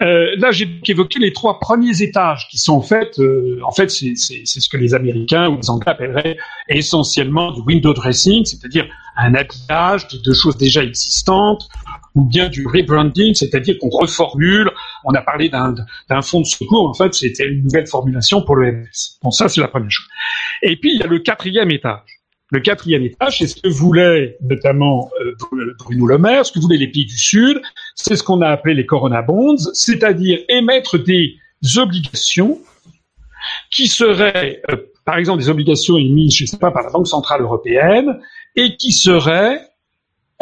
[0.02, 3.90] Euh, là, j'ai évoqué les trois premiers étages qui sont en fait, euh, en fait,
[3.90, 6.38] c'est ce que les Américains ou les Anglais appelleraient
[6.68, 11.70] essentiellement du window dressing, c'est-à-dire un habillage de, choses déjà existantes,
[12.14, 14.70] ou bien du rebranding, c'est-à-dire qu'on reformule.
[15.06, 18.74] On a parlé d'un fonds de secours, en fait, c'était une nouvelle formulation pour le
[18.74, 19.20] MS.
[19.24, 20.08] Bon, ça, c'est la première chose.
[20.62, 22.15] Et puis, il y a le quatrième étage.
[22.52, 25.36] Le quatrième étage, c'est ce que voulait notamment euh,
[25.80, 27.60] Bruno Le Maire, ce que voulaient les pays du Sud,
[27.96, 31.38] c'est ce qu'on a appelé les Corona Bonds, c'est-à-dire émettre des
[31.78, 32.60] obligations
[33.72, 34.76] qui seraient, euh,
[35.06, 38.20] par exemple, des obligations émises, je sais pas, par la Banque Centrale Européenne,
[38.56, 39.62] et qui seraient,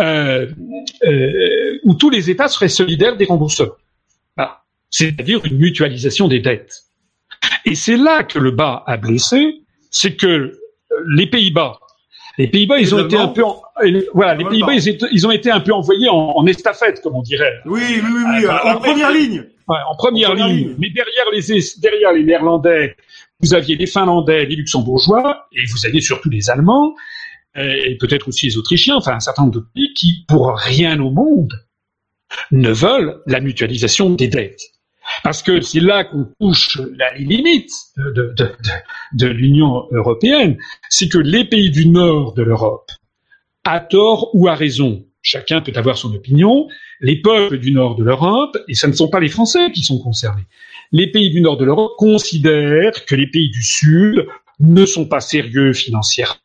[0.01, 0.47] euh,
[1.83, 3.75] où tous les États seraient solidaires des remboursements.
[4.89, 6.83] C'est-à-dire une mutualisation des dettes.
[7.65, 10.59] Et c'est là que le bas a blessé, c'est que
[11.07, 11.79] les Pays-Bas
[12.37, 13.61] les Pays-Bas, ils ont été un peu, en...
[14.13, 14.73] voilà, les Pays-Bas,
[15.11, 17.59] ils, ont été un peu envoyés en, estafette, comme on dirait.
[17.65, 19.45] Oui, oui, oui, oui en, première ligne.
[19.67, 20.75] Ouais, en première, ligne.
[20.79, 22.95] Mais derrière les, derrière les Néerlandais,
[23.39, 26.95] vous aviez les Finlandais, les Luxembourgeois, et vous aviez surtout les Allemands,
[27.55, 31.11] et peut-être aussi les Autrichiens, enfin un certain nombre de pays qui, pour rien au
[31.11, 31.53] monde,
[32.51, 34.72] ne veulent la mutualisation des dettes.
[35.23, 38.33] Parce que c'est là qu'on touche la limite de,
[39.13, 40.57] de, l'Union européenne,
[40.89, 42.91] c'est que les pays du nord de l'Europe,
[43.63, 46.67] à tort ou à raison, chacun peut avoir son opinion,
[46.99, 49.99] les peuples du nord de l'Europe, et ce ne sont pas les Français qui sont
[49.99, 50.45] concernés,
[50.91, 54.25] les pays du nord de l'Europe considèrent que les pays du sud
[54.59, 56.35] ne sont pas sérieux financièrement,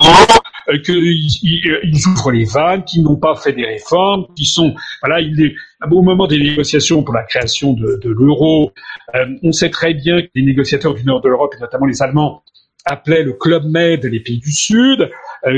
[0.85, 5.41] qu'ils euh, ouvrent les vannes, qu'ils n'ont pas fait des réformes, qui sont voilà, il
[5.43, 5.55] est,
[5.91, 8.73] au moment des négociations pour la création de, de l'euro,
[9.15, 12.03] euh, on sait très bien que les négociateurs du nord de l'Europe, et notamment les
[12.03, 12.43] Allemands,
[12.85, 15.11] appelaient le Club Med les pays du Sud,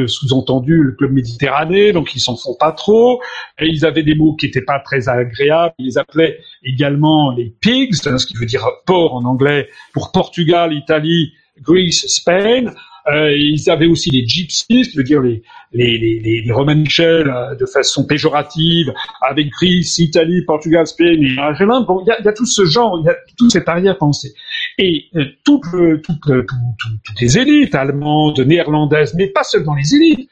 [0.06, 3.22] sous-entendu le Club Méditerranée, donc ils s'en font pas trop.
[3.58, 5.74] Et ils avaient des mots qui étaient pas très agréables.
[5.78, 10.72] Ils les appelaient également les pigs, ce qui veut dire porc en anglais, pour Portugal,
[10.72, 11.32] Italie,
[11.62, 12.72] Greece, Spain.
[13.06, 15.42] Euh, ils avaient aussi les gypsies, je veux dire les
[15.72, 16.44] les
[16.74, 18.92] Michel euh, de façon péjorative,
[19.22, 21.86] avec Greece, Italie, Portugal, Spain Irlande.
[21.86, 24.32] Bon, il y a, tout ce genre, il y a toute cette arrière-pensée.
[24.78, 25.64] Et euh, toutes,
[26.02, 30.28] toutes les élites allemandes, néerlandaises, mais pas seulement les élites.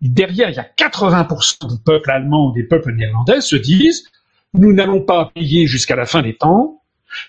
[0.00, 4.04] Derrière, il y a 80% du peuple allemand, des peuples néerlandais se disent
[4.54, 6.82] nous n'allons pas payer jusqu'à la fin des temps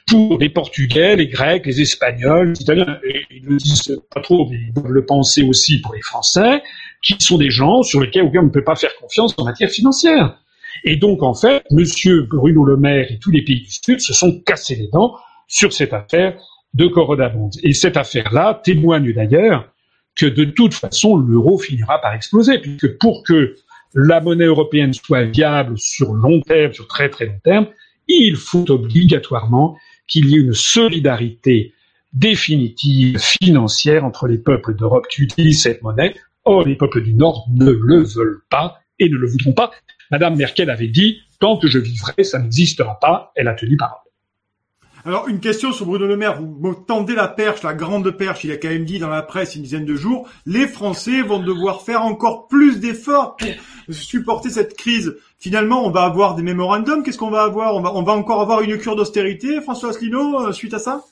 [0.07, 4.21] pour les Portugais, les Grecs, les Espagnols, les Italiens, et ils ne le disent pas
[4.21, 6.61] trop, mais ils doivent le penser aussi pour les Français,
[7.01, 10.38] qui sont des gens sur lesquels on ne peut pas faire confiance en matière financière.
[10.84, 14.13] Et donc, en fait, Monsieur Bruno Le Maire et tous les pays du Sud se
[14.13, 15.15] sont cassés les dents
[15.47, 16.38] sur cette affaire
[16.73, 17.49] de Corona Bonds.
[17.63, 19.71] Et cette affaire-là témoigne d'ailleurs
[20.15, 23.55] que de toute façon, l'euro finira par exploser, puisque pour que
[23.95, 27.67] la monnaie européenne soit viable sur long terme, sur très très long terme,
[28.18, 31.74] il faut obligatoirement qu'il y ait une solidarité
[32.14, 36.16] définitive financière entre les peuples d'Europe qui utilisent cette monnaie.
[36.43, 39.72] Or, les peuples du Nord ne le veulent pas et ne le voudront pas.
[40.12, 43.32] Madame Merkel avait dit, tant que je vivrai, ça n'existera pas.
[43.36, 43.99] Elle a tenu parole.
[45.05, 46.41] Alors, une question sur Bruno Le Maire.
[46.41, 48.43] Vous me tendez la perche, la grande perche.
[48.43, 51.41] Il a quand même dit dans la presse une dizaine de jours, les Français vont
[51.41, 53.49] devoir faire encore plus d'efforts pour
[53.91, 55.16] supporter cette crise.
[55.39, 57.03] Finalement, on va avoir des mémorandums.
[57.03, 57.75] Qu'est-ce qu'on va avoir?
[57.75, 61.03] On va, encore avoir une cure d'austérité, François Asselineau, euh, suite à ça?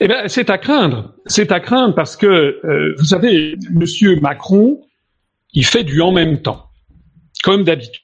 [0.00, 1.14] Eh bien, c'est à craindre.
[1.26, 4.80] C'est à craindre parce que, euh, vous savez, Monsieur Macron,
[5.52, 6.70] il fait du en même temps,
[7.42, 8.00] comme d'habitude.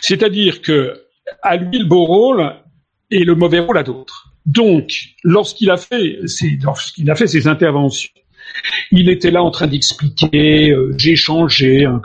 [0.00, 1.02] C'est-à-dire que
[1.42, 2.54] à lui le beau rôle,
[3.10, 4.28] et le mauvais rôle à d'autres.
[4.46, 4.92] Donc,
[5.24, 8.10] lorsqu'il a fait ses, lorsqu'il a fait ses interventions,
[8.90, 12.00] il était là en train d'expliquer, euh, j'ai changé, hein,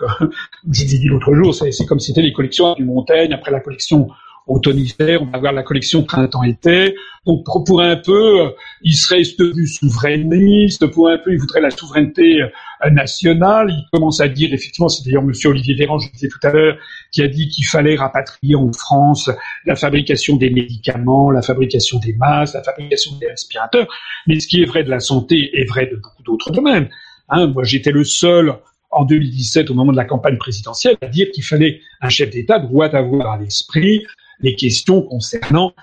[0.72, 4.07] je dit l'autre jour, c'est, comme si c'était les collections du Montaigne, après la collection
[4.47, 6.95] automne-hiver, on va avoir la collection printemps-été.
[7.26, 8.49] Donc pour, un peu, euh,
[8.84, 13.70] il serait devenu souverainiste, pour un peu, il voudrait la souveraineté euh, nationale.
[13.72, 16.78] Il commence à dire, effectivement, c'est d'ailleurs Monsieur Olivier Véran, je disais tout à l'heure,
[17.11, 19.32] qui a dit qu'il fallait rapatrier en France
[19.66, 23.88] la fabrication des médicaments, la fabrication des masques, la fabrication des respirateurs.
[24.28, 26.89] Mais ce qui est vrai de la santé est vrai de beaucoup d'autres domaines.
[27.30, 28.55] Hein, moi, j'étais le seul
[28.96, 32.60] en 2017, au moment de la campagne présidentielle, à dire qu'il fallait un chef d'État
[32.60, 34.06] doit avoir à l'esprit
[34.39, 35.74] les questions concernant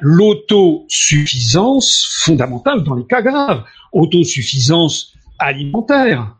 [0.00, 6.34] l'autosuffisance fondamentale dans les cas graves, autosuffisance alimentaire,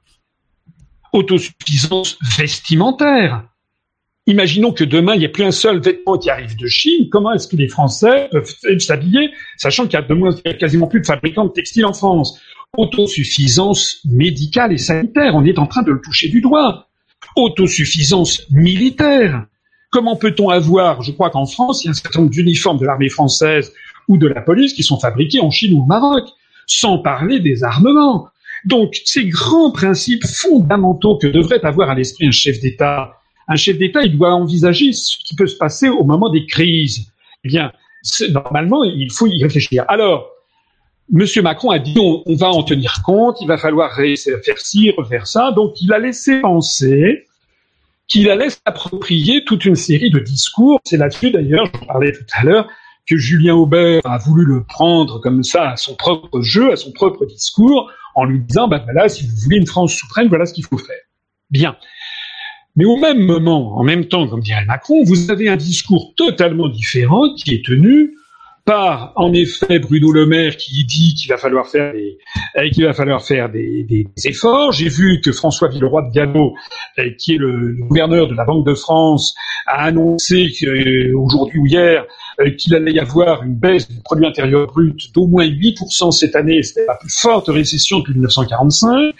[1.13, 3.45] autosuffisance vestimentaire.
[4.27, 7.09] Imaginons que demain, il n'y ait plus un seul vêtement qui arrive de Chine.
[7.11, 11.01] Comment est-ce que les Français peuvent s'habiller, sachant qu'il y a de moins, quasiment plus
[11.01, 12.41] de fabricants de textiles en France?
[12.77, 16.87] Autosuffisance médicale et sanitaire, on est en train de le toucher du doigt.
[17.35, 19.47] Autosuffisance militaire.
[19.91, 22.87] Comment peut-on avoir, je crois qu'en France, il y a un certain nombre d'uniformes de
[22.87, 23.73] l'armée française
[24.07, 26.29] ou de la police qui sont fabriqués en Chine ou au Maroc,
[26.67, 28.29] sans parler des armements?
[28.65, 33.20] Donc, ces grands principes fondamentaux que devrait avoir à l'esprit un chef d'État,
[33.51, 37.09] un chef d'État, il doit envisager ce qui peut se passer au moment des crises.
[37.43, 37.73] Eh bien,
[38.31, 39.85] normalement, il faut y réfléchir.
[39.89, 40.31] Alors,
[41.11, 45.27] Monsieur Macron a dit on, va en tenir compte, il va falloir faire ci, refaire
[45.27, 45.51] ça.
[45.51, 47.27] Donc, il a laissé penser
[48.07, 50.79] qu'il allait s'approprier toute une série de discours.
[50.85, 52.69] C'est là-dessus d'ailleurs, j'en parlais tout à l'heure,
[53.09, 56.93] que Julien Aubert a voulu le prendre comme ça à son propre jeu, à son
[56.93, 60.53] propre discours, en lui disant, bah voilà, si vous voulez une France souveraine, voilà ce
[60.53, 61.03] qu'il faut faire.
[61.51, 61.77] Bien.
[62.77, 66.69] Mais au même moment, en même temps, comme dirait Macron, vous avez un discours totalement
[66.69, 68.15] différent qui est tenu
[68.65, 72.19] par en effet Bruno Le Maire qui dit qu'il va falloir faire des
[72.57, 74.73] euh, qu'il va falloir faire des, des, efforts.
[74.73, 76.55] J'ai vu que François Villeroy de Gallo,
[76.99, 79.35] euh, qui est le, gouverneur de la Banque de France,
[79.67, 82.05] a annoncé euh, aujourd'hui ou hier
[82.57, 86.63] qu'il allait y avoir une baisse du produit intérieur brut d'au moins 8% cette année,
[86.63, 89.15] c'était la plus forte récession depuis 1945,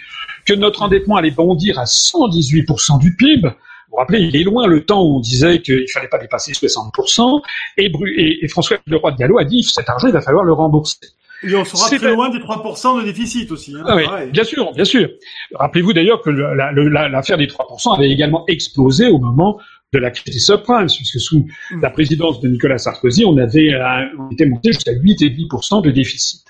[0.51, 3.51] que notre endettement allait bondir à 118% du PIB, vous
[3.91, 7.41] vous rappelez, il est loin le temps où on disait qu'il fallait pas dépasser 60%,
[7.77, 10.53] et, et, et François Leroy de Gallo a dit cet argent, il va falloir le
[10.53, 10.97] rembourser.
[11.43, 13.75] Et on sera très loin des 3% de déficit aussi.
[13.75, 15.09] Hein, ah bien sûr, bien sûr.
[15.55, 19.59] Rappelez-vous d'ailleurs que l'affaire des 3% avait également explosé au moment
[19.93, 21.81] de la crise des subprimes, puisque sous mm.
[21.81, 23.75] la présidence de Nicolas Sarkozy, on avait
[24.17, 26.45] on était monté jusqu'à 8 et 10% de déficit.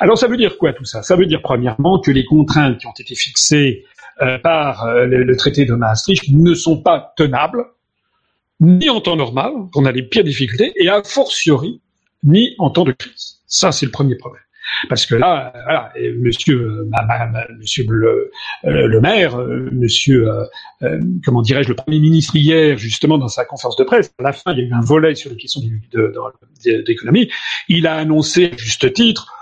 [0.00, 1.02] Alors ça veut dire quoi tout ça?
[1.02, 3.84] Ça veut dire premièrement que les contraintes qui ont été fixées
[4.22, 7.64] euh, par euh, le, traité de Maastricht ne sont pas tenables,
[8.60, 11.80] ni en temps normal, qu'on a les pires difficultés, et a fortiori,
[12.22, 13.40] ni en temps de crise.
[13.48, 14.43] Ça, c'est le premier problème.
[14.88, 16.86] Parce que là, voilà, Monsieur,
[17.58, 18.30] Monsieur le,
[18.64, 20.28] euh, le maire, Monsieur,
[21.24, 24.52] comment dirais-je, le Premier ministre hier, justement dans sa conférence de presse, à la fin,
[24.52, 25.60] il y a eu un volet sur les questions
[26.64, 27.30] d'économie.
[27.68, 29.32] Il a annoncé, à juste titre,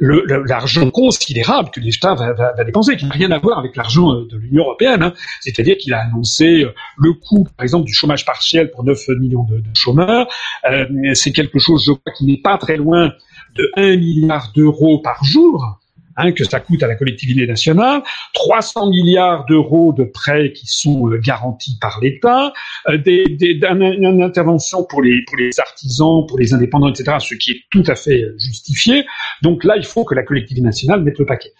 [0.00, 4.36] l'argent considérable que l'État va, dépenser, qui n'a rien à voir avec l'argent euh, de
[4.36, 5.02] l'Union européenne.
[5.02, 5.12] Hein.
[5.40, 9.44] C'est-à-dire qu'il a annoncé euh, le coût, par exemple, du chômage partiel pour 9 millions
[9.44, 10.26] de, de chômeurs.
[10.68, 13.12] Euh, c'est quelque chose, je crois, qui n'est pas très loin
[13.56, 15.78] de 1 milliard d'euros par jour.
[16.16, 18.02] Hein, que ça coûte à la collectivité nationale,
[18.34, 22.52] 300 milliards d'euros de prêts qui sont euh, garantis par l'État,
[22.88, 27.34] euh, des, des, une intervention pour les, pour les artisans, pour les indépendants, etc., ce
[27.34, 29.04] qui est tout à fait euh, justifié.
[29.42, 31.52] Donc là, il faut que la collectivité nationale mette le paquet.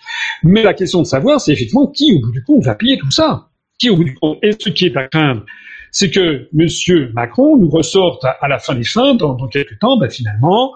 [0.44, 3.11] Mais la question de savoir, c'est effectivement qui, au bout du compte, va payer tout
[3.11, 3.48] ça?
[3.80, 5.44] Qui, au bout du compte, et ce qui est à craindre,
[5.90, 7.11] c'est que M.
[7.12, 10.74] Macron nous ressorte à, la fin des fins, dans, dans quelques temps, ben, finalement,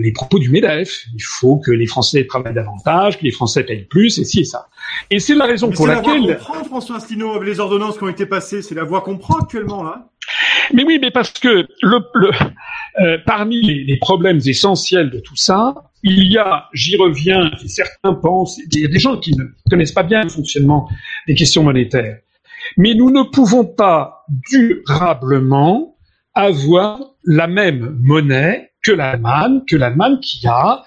[0.00, 1.04] les propos du MEDEF.
[1.14, 4.44] Il faut que les Français travaillent davantage, que les Français payent plus, et ci et
[4.44, 4.68] ça.
[5.10, 6.22] Et c'est la raison pour laquelle...
[6.22, 8.62] C'est la voie qu'on prend, François Asselineau, les ordonnances qui ont été passées.
[8.62, 10.08] C'est la voie qu'on prend actuellement, là.
[10.74, 12.30] Mais oui, mais parce que le, le
[13.00, 17.68] euh, parmi les, les, problèmes essentiels de tout ça, il y a, j'y reviens, et
[17.68, 20.88] certains pensent, il y a des gens qui ne connaissent pas bien le fonctionnement
[21.26, 22.18] des questions monétaires.
[22.76, 25.96] Mais nous ne pouvons pas durablement
[26.34, 30.84] avoir la même monnaie que l'Allemagne, que l'Allemagne qui a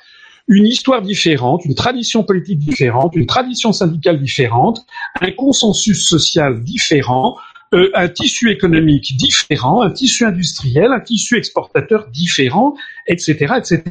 [0.47, 4.85] une histoire différente, une tradition politique différente, une tradition syndicale différente,
[5.21, 7.37] un consensus social différent,
[7.73, 12.75] euh, un tissu économique différent, un tissu industriel, un tissu exportateur différent,
[13.07, 13.81] etc., etc.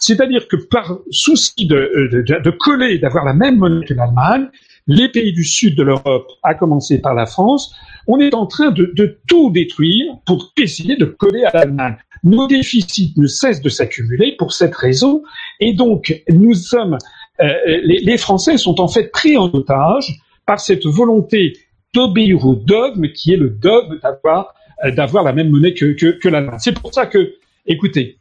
[0.00, 4.48] C'est-à-dire que par souci de, euh, de, de coller, d'avoir la même monnaie que l'Allemagne,
[4.86, 7.74] les pays du sud de l'Europe, à commencer par la France,
[8.06, 11.96] on est en train de, tout détruire pour essayer de coller à l'Allemagne.
[12.24, 15.22] Nos déficits ne cessent de s'accumuler pour cette raison,
[15.60, 16.98] et donc nous sommes,
[17.40, 17.52] euh,
[17.84, 21.56] les, Français sont en fait pris en otage par cette volonté
[21.94, 24.54] d'obéir au dogme qui est le dogme d'avoir
[24.84, 26.58] euh, la même monnaie que, que, que l'Allemagne.
[26.58, 27.34] C'est pour ça que,
[27.66, 28.18] écoutez,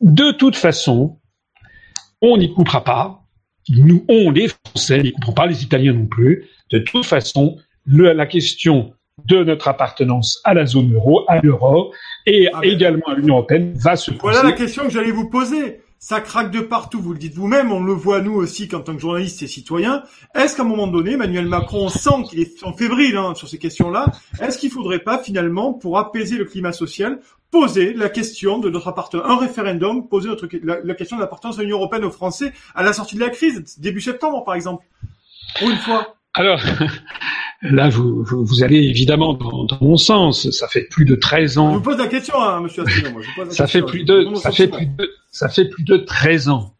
[0.00, 1.18] de toute façon,
[2.20, 3.23] on n'y coupera pas.
[3.70, 6.48] Nous, on, les Français, n'y couperont pas, les Italiens non plus.
[6.70, 8.92] De toute façon, le, la question
[9.26, 11.92] de notre appartenance à la zone euro, à l'euro
[12.26, 12.70] et ah ben.
[12.70, 14.20] également à l'Union européenne va se poser.
[14.20, 17.72] Voilà la question que j'allais vous poser ça craque de partout, vous le dites vous-même,
[17.72, 20.02] on le voit nous aussi qu'en tant que journalistes et citoyens.
[20.34, 23.56] Est-ce qu'à un moment donné, Emmanuel Macron, sent qu'il est en fébrile hein, sur ces
[23.56, 27.20] questions-là, est-ce qu'il faudrait pas finalement, pour apaiser le climat social,
[27.54, 31.62] poser la question de notre appartenance, un référendum, poser notre, la, question de l'appartenance à
[31.62, 34.84] l'Union européenne aux Français à la sortie de la crise, début septembre par exemple,
[35.60, 36.60] pour une fois alors,
[37.62, 40.50] là, vous, vous, vous, allez évidemment dans, dans, mon sens.
[40.50, 41.70] Ça fait plus de 13 ans.
[41.70, 43.12] Je vous pose la question, hein, monsieur Asselineau.
[43.12, 43.86] Moi, je pose la ça, question.
[43.86, 46.74] Fait plus de, ça, fait plus de, ça fait plus de 13 ans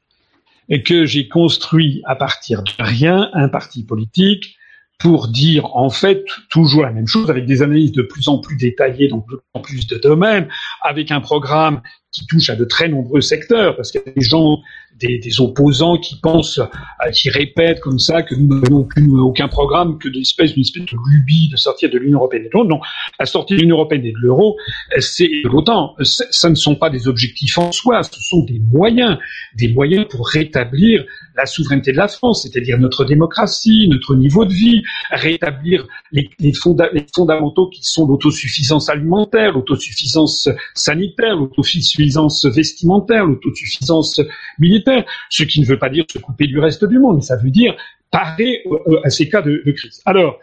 [0.69, 4.57] et que j'ai construit à partir de rien un parti politique
[4.99, 8.57] pour dire en fait toujours la même chose avec des analyses de plus en plus
[8.57, 10.49] détaillées dans de plus en plus de domaines,
[10.83, 11.83] avec un programme
[12.13, 14.61] qui touche à de très nombreux secteurs, parce qu'il y a des gens
[15.01, 18.87] des, opposants qui pensent, euh, qui répètent comme ça que nous n'avons
[19.19, 22.49] aucun programme, que d'espèce d'une espèce de lubie de sortir de l'Union européenne.
[22.55, 22.81] Non, non,
[23.19, 24.57] la sortie de l'Union européenne et de l'euro,
[24.99, 29.19] c'est autant, ça ne sont pas des objectifs en soi, ce sont des moyens,
[29.57, 31.05] des moyens pour rétablir
[31.37, 36.53] la souveraineté de la France, c'est-à-dire notre démocratie, notre niveau de vie, rétablir les, les,
[36.53, 44.21] fonda les fondamentaux qui sont l'autosuffisance alimentaire, l'autosuffisance sanitaire, l'autosuffisance vestimentaire, l'autosuffisance
[44.59, 47.37] militaire ce qui ne veut pas dire se couper du reste du monde, mais ça
[47.37, 47.75] veut dire
[48.11, 48.63] parer
[49.03, 50.01] à ces cas de, de crise.
[50.05, 50.39] Alors,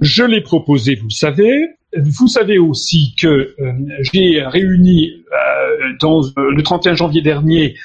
[0.00, 1.68] je l'ai proposé, vous le savez.
[1.96, 7.76] Vous savez aussi que euh, j'ai réuni euh, dans, euh, le 31 janvier dernier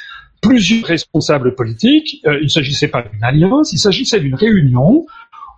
[0.41, 2.21] plusieurs responsables politiques.
[2.25, 5.05] Euh, il ne s'agissait pas d'une alliance, il s'agissait d'une réunion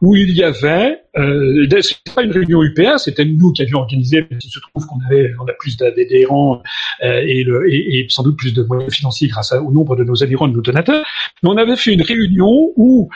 [0.01, 4.27] où il y avait, euh, c'était pas une réunion UPA, c'était nous qui avions organisé,
[4.29, 6.61] mais il se trouve qu'on avait, on a plus d'adhérents
[7.03, 10.21] euh, et, et, et, sans doute plus de moyens financiers grâce au nombre de nos
[10.21, 11.05] adhérents, de nos donateurs.
[11.41, 13.09] Mais on avait fait une réunion où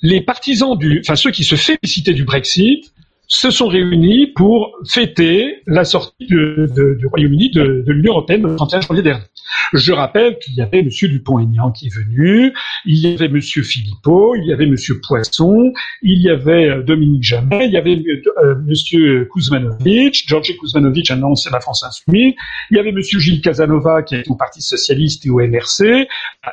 [0.00, 2.90] les partisans du, enfin ceux qui se félicitaient du Brexit
[3.34, 8.80] se sont réunis pour fêter la sortie du Royaume-Uni de, de l'Union européenne le 31
[8.82, 9.24] janvier dernier.
[9.72, 10.88] Je rappelle qu'il y avait M.
[10.88, 12.52] Dupont-Aignan qui est venu,
[12.84, 13.40] il y avait M.
[13.40, 14.76] Philippot, il y avait M.
[15.06, 15.72] Poisson,
[16.02, 18.00] il y avait euh, Dominique Jamais, il y avait
[18.42, 19.26] euh, M.
[19.32, 22.34] Kuzmanovic, Georgi Kuzmanovic, un ancien de la France Insoumise,
[22.70, 23.00] il y avait M.
[23.02, 26.06] Gilles Casanova qui est au Parti Socialiste et au MRC,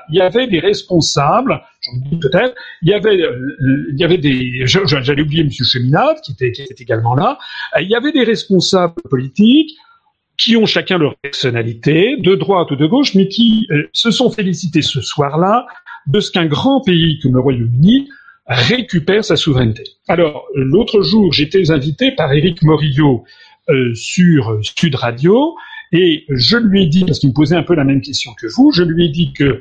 [0.10, 1.62] il y avait des responsables
[2.22, 2.56] peut-être.
[2.82, 5.50] Il y avait, euh, il y avait des, j'allais oublier M.
[5.52, 7.38] Cheminade qui était, également là.
[7.80, 9.72] Il y avait des responsables politiques
[10.38, 14.32] qui ont chacun leur personnalité, de droite ou de gauche, mais qui euh, se sont
[14.32, 15.68] félicités ce soir-là
[16.08, 18.10] de ce qu'un grand pays comme le Royaume-Uni
[18.48, 19.84] récupère sa souveraineté.
[20.08, 23.24] Alors, l'autre jour, j'étais invité par Éric Morillo
[23.70, 25.56] euh, sur Sud Radio,
[25.92, 28.48] et je lui ai dit, parce qu'il me posait un peu la même question que
[28.48, 29.60] vous, je lui ai dit que euh,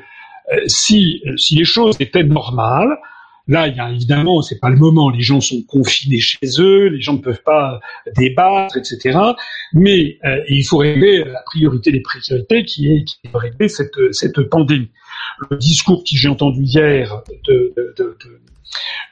[0.66, 2.98] si, si les choses étaient normales,
[3.50, 5.10] Là, il y a évidemment, c'est pas le moment.
[5.10, 7.80] Les gens sont confinés chez eux, les gens ne peuvent pas
[8.16, 9.18] débattre, etc.
[9.72, 13.96] Mais euh, il faut régler la priorité des priorités, qui est, qui est régler cette,
[14.12, 14.90] cette pandémie.
[15.50, 18.16] Le discours que j'ai entendu hier de, de,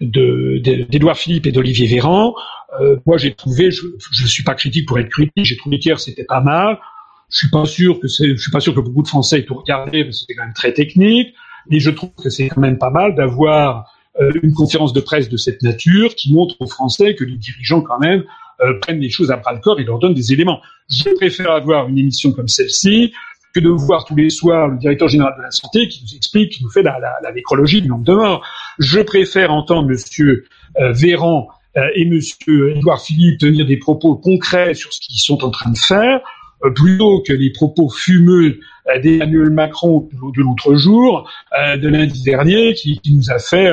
[0.01, 2.33] de, d'Edouard Philippe et d'Olivier Véran,
[2.81, 3.83] euh, moi j'ai trouvé, je
[4.23, 6.79] ne suis pas critique pour être critique, j'ai trouvé qu'hier c'était pas mal.
[7.31, 9.45] Je suis pas sûr que c'est, je suis pas sûr que beaucoup de Français aient
[9.45, 11.35] tout regardé, parce que c'est quand même très technique.
[11.71, 15.29] Mais je trouve que c'est quand même pas mal d'avoir euh, une conférence de presse
[15.29, 18.25] de cette nature qui montre aux Français que les dirigeants quand même
[18.61, 20.61] euh, prennent les choses à bras le corps et leur donnent des éléments.
[20.89, 23.13] Je préfère avoir une émission comme celle-ci
[23.55, 26.53] que de voir tous les soirs le directeur général de la santé qui nous explique,
[26.53, 28.45] qui nous fait la, la, la nécrologie du nombre de morts.
[28.79, 30.47] Je préfère entendre Monsieur
[30.81, 35.45] euh, Véran euh, et Monsieur Édouard Philippe tenir des propos concrets sur ce qu'ils sont
[35.45, 36.21] en train de faire,
[36.75, 38.59] plutôt que les propos fumeux
[39.03, 43.73] d'Emmanuel Macron de l'autre jour, de lundi dernier, qui, qui nous a fait,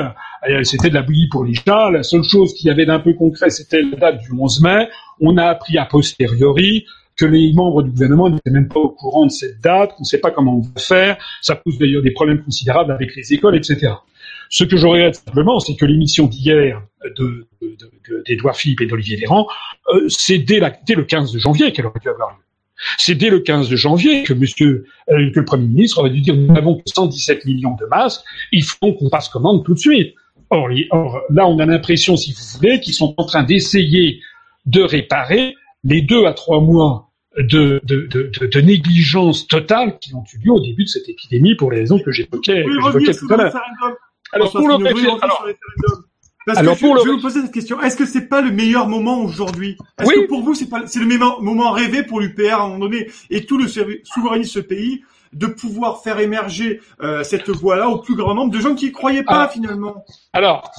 [0.64, 1.90] c'était de la bouillie pour les chats.
[1.90, 4.88] La seule chose qu'il y avait d'un peu concret, c'était la date du 11 mai.
[5.20, 9.26] On a appris a posteriori que les membres du gouvernement n'étaient même pas au courant
[9.26, 11.18] de cette date, qu'on ne sait pas comment on va faire.
[11.42, 13.94] Ça pose d'ailleurs des problèmes considérables avec les écoles, etc.
[14.50, 16.82] Ce que je regrette simplement, c'est que l'émission d'hier
[17.18, 19.48] d'Edouard de, Philippe et d'Olivier Véran,
[19.94, 22.45] euh, c'est dès, dès, le 15 janvier qu'elle aurait dû avoir lieu.
[22.98, 26.36] C'est dès le 15 janvier que Monsieur, euh, que le Premier ministre aurait dû dire
[26.36, 28.22] nous n'avons que 117 millions de masques,
[28.52, 30.14] il faut qu'on passe commande tout de suite.
[30.50, 34.20] Or, or là, on a l'impression, si vous voulez, qu'ils sont en train d'essayer
[34.66, 40.24] de réparer les deux à trois mois de, de, de, de, négligence totale qui ont
[40.34, 43.56] eu lieu au début de cette épidémie pour les raisons que j'évoquais tout à l'heure.
[44.32, 45.46] Alors, pour le alors,
[46.46, 47.06] pour je, le...
[47.06, 47.82] vais vous poser cette question.
[47.82, 51.00] Est-ce que c'est pas le meilleur moment aujourd'hui Est-ce que pour vous, c'est pas, c'est
[51.00, 54.64] le meilleur moment rêvé pour l'UPR à un moment donné et tout le souverainisme de
[54.64, 55.02] ce pays
[55.34, 58.92] de pouvoir faire émerger euh, cette voie-là au plus grand nombre de gens qui y
[58.92, 60.06] croyaient pas finalement?
[60.32, 60.72] Alors,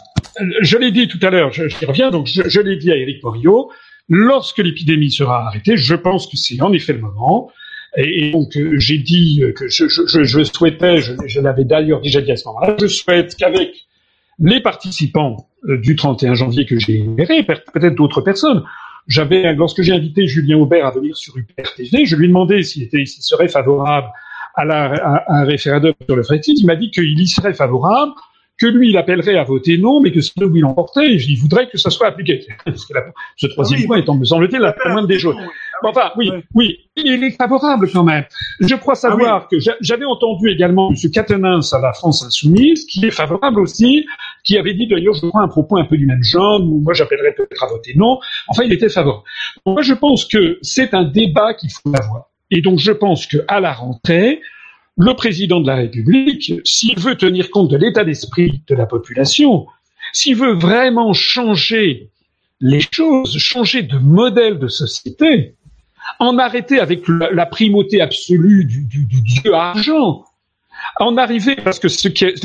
[0.62, 2.96] je l'ai dit tout à l'heure, je, je reviens, donc je, je l'ai dit à
[2.96, 3.70] Eric Morio,
[4.08, 7.50] Lorsque l'épidémie sera arrêtée, je pense que c'est en effet le moment.
[7.96, 12.20] Et, donc euh, j'ai dit que je, je, je souhaitais, je, je l'avais d'ailleurs déjà
[12.20, 13.86] dit à ce moment-là, je souhaite qu'avec
[14.38, 18.62] les participants du 31 janvier que j'ai énumérés, peut-être d'autres personnes,
[19.08, 22.62] j'avais, lorsque j'ai invité Julien Aubert à venir sur UPR TV, je lui ai demandé
[22.62, 24.08] s'il s'il serait favorable
[24.54, 26.58] à, à, un référendum sur le Brexit.
[26.58, 28.12] Il m'a dit qu'il y serait favorable,
[28.58, 31.68] que lui, il appellerait à voter non, mais que c'est lui il emportait, il voudrait
[31.68, 32.46] que ça soit appliqué.
[33.36, 35.36] Ce troisième ah point étant, me semble-t-il, la moindre des choses.
[35.82, 38.24] Enfin, oui, oui, il est favorable quand même.
[38.60, 41.10] Je crois ah savoir que j'avais entendu également M.
[41.10, 44.06] Catenins à la France Insoumise, qui est favorable aussi,
[44.44, 46.94] qui avait dit d'ailleurs, je crois, un propos un peu du même genre, où moi
[46.94, 48.18] j'appellerais peut-être à voter non.
[48.48, 49.24] Enfin, il était favorable.
[49.66, 52.30] Moi, je pense que c'est un débat qu'il faut avoir.
[52.50, 54.40] Et donc, je pense qu'à la rentrée,
[54.96, 59.66] le président de la République, s'il veut tenir compte de l'état d'esprit de la population,
[60.12, 62.10] s'il veut vraiment changer
[62.60, 65.54] les choses, changer de modèle de société,
[66.18, 70.24] en arrêter avec la, primauté absolue du, dieu argent,
[70.98, 71.88] en arriver, parce que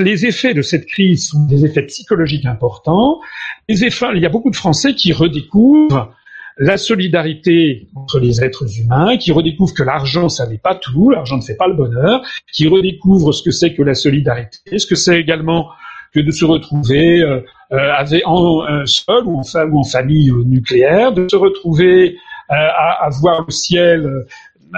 [0.01, 3.21] les effets de cette crise sont des effets psychologiques importants,
[3.69, 6.13] il y a beaucoup de Français qui redécouvrent
[6.61, 11.37] la solidarité entre les êtres humains, qui redécouvre que l'argent, ça n'est pas tout, l'argent
[11.37, 12.21] ne fait pas le bonheur,
[12.53, 15.69] qui redécouvre ce que c'est que la solidarité, ce que c'est également
[16.13, 17.41] que de se retrouver euh,
[17.71, 23.05] euh en, euh, seul ou en, ou en famille euh, nucléaire, de se retrouver à,
[23.05, 24.25] à, voir le ciel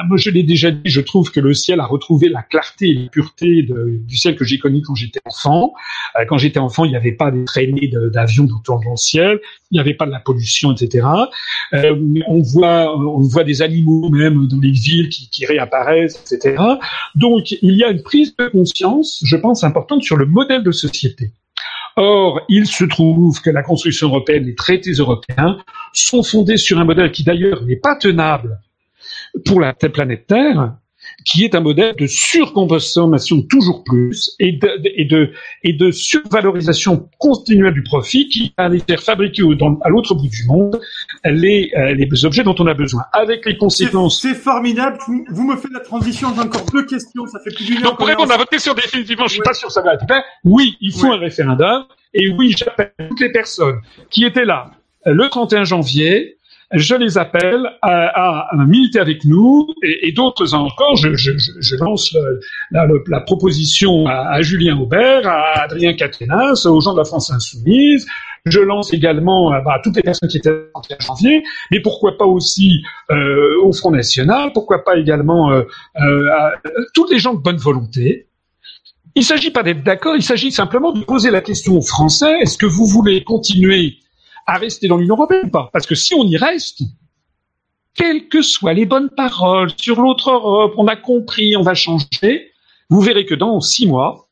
[0.07, 2.93] moi, je l'ai déjà dit, je trouve que le ciel a retrouvé la clarté et
[2.95, 5.73] la pureté du ciel que j'ai connu quand j'étais enfant.
[6.19, 9.39] Euh, quand j'étais enfant, il n'y avait pas des traînées d'avions autour dans le ciel,
[9.71, 11.07] il n'y avait pas de la pollution, etc.
[11.73, 11.95] Euh,
[12.27, 16.61] on voit, on voit des animaux même dans les villes qui, qui réapparaissent, etc.
[17.15, 20.71] Donc, il y a une prise de conscience, je pense, importante sur le modèle de
[20.71, 21.31] société.
[21.95, 25.57] Or, il se trouve que la construction européenne, les traités européens,
[25.93, 28.59] sont fondés sur un modèle qui d'ailleurs n'est pas tenable
[29.45, 30.77] pour la planète Terre,
[31.25, 35.31] qui est un modèle de surconsommation toujours plus et de, et de,
[35.63, 39.43] et de survalorisation continuelle du profit qui va aller faire fabriquer
[39.81, 40.79] à l'autre bout du monde
[41.25, 44.21] les, euh, les objets dont on a besoin, avec les conséquences.
[44.21, 44.97] C'est formidable.
[45.29, 46.33] Vous, me faites la transition.
[46.35, 47.25] J'ai encore deux questions.
[47.27, 47.91] Ça fait plus d'une heure.
[47.91, 50.05] Donc pour répondre à votre question définitivement, je suis pas sûr que ça va être
[50.07, 50.21] fait.
[50.43, 51.85] Oui, il faut un référendum.
[52.13, 53.79] Et oui, j'appelle toutes les personnes
[54.09, 54.71] qui étaient là
[55.05, 56.37] le 31 janvier
[56.73, 60.95] je les appelle à, à, militer avec nous et, et d'autres encore.
[60.95, 62.15] Je, je, je lance
[62.71, 67.31] la, la, proposition à, à, Julien Aubert, à Adrien Caténas, aux gens de la France
[67.31, 68.07] Insoumise.
[68.45, 72.25] Je lance également bah, à toutes les personnes qui étaient en janvier, mais pourquoi pas
[72.25, 75.63] aussi euh, au Front National, pourquoi pas également euh,
[76.01, 76.51] euh, à
[76.93, 78.27] toutes les gens de bonne volonté.
[79.15, 82.33] Il ne s'agit pas d'être d'accord, il s'agit simplement de poser la question aux Français,
[82.41, 83.99] est-ce que vous voulez continuer
[84.47, 85.69] à rester dans l'Union européenne ou pas?
[85.73, 86.81] Parce que si on y reste,
[87.95, 92.51] quelles que soient les bonnes paroles sur l'autre Europe, on a compris, on va changer,
[92.89, 94.27] vous verrez que dans six mois,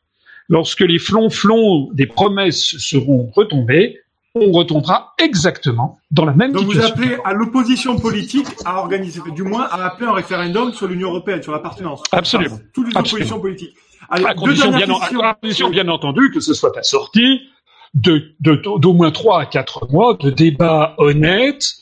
[0.49, 3.99] lorsque les flonflons des promesses seront retombés,
[4.33, 9.43] on retombera exactement dans la même Donc vous appelez à l'opposition politique à organiser, du
[9.43, 12.01] moins à appeler un référendum sur l'Union européenne, sur l'appartenance.
[12.11, 12.59] Absolument.
[12.73, 13.75] toutes les oppositions politiques.
[14.09, 14.87] Allez, à, condition bien,
[15.21, 17.41] à condition bien entendu que ce soit assorti
[17.93, 21.73] de, d'au moins trois à quatre mois de débats honnêtes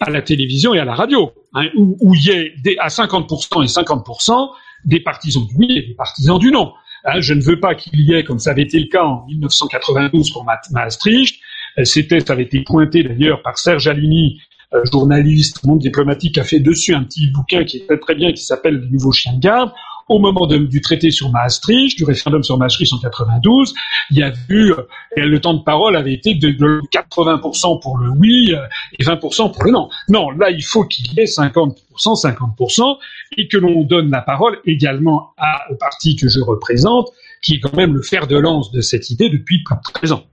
[0.00, 3.64] à la télévision et à la radio, hein, où, il y ait des, à 50%
[3.64, 4.50] et 50%
[4.84, 6.72] des partisans du oui et des partisans du non.
[7.04, 9.26] Hein, je ne veux pas qu'il y ait, comme ça avait été le cas en
[9.26, 11.40] 1992 pour Maastricht,
[11.78, 14.40] euh, c'était, ça avait été pointé d'ailleurs par Serge Alini,
[14.74, 18.32] euh, journaliste, monde diplomatique, a fait dessus un petit bouquin qui est très très bien,
[18.32, 19.72] qui s'appelle Le nouveau chien de garde
[20.08, 23.74] au moment du traité sur Maastricht, du référendum sur Maastricht en 92,
[24.10, 24.76] il y a eu, euh,
[25.16, 26.48] le temps de parole avait été de,
[26.92, 28.66] 80% pour le oui euh,
[28.98, 29.88] et 20% pour le non.
[30.08, 32.98] Non, là, il faut qu'il y ait 50%, 50%,
[33.36, 37.10] et que l'on donne la parole également à, au parti que je représente,
[37.42, 40.12] qui est quand même le fer de lance de cette idée depuis plus de 13
[40.12, 40.24] ans.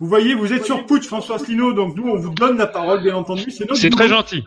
[0.00, 3.02] Vous voyez, vous êtes sur Putsch, François Asselineau, donc nous, on vous donne la parole,
[3.02, 3.50] bien entendu.
[3.50, 4.42] C'est très gentil.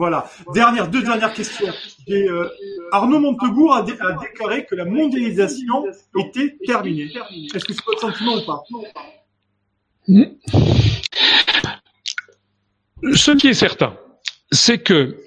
[0.00, 0.24] Voilà.
[0.54, 1.74] Dernière, deux dernières questions.
[2.08, 2.48] Euh,
[2.90, 5.84] Arnaud Montebourg a, déclaré que la mondialisation
[6.18, 7.10] était terminée.
[7.54, 8.62] Est-ce que c'est votre sentiment ou pas?
[13.12, 13.92] Ce qui est certain,
[14.50, 15.18] c'est que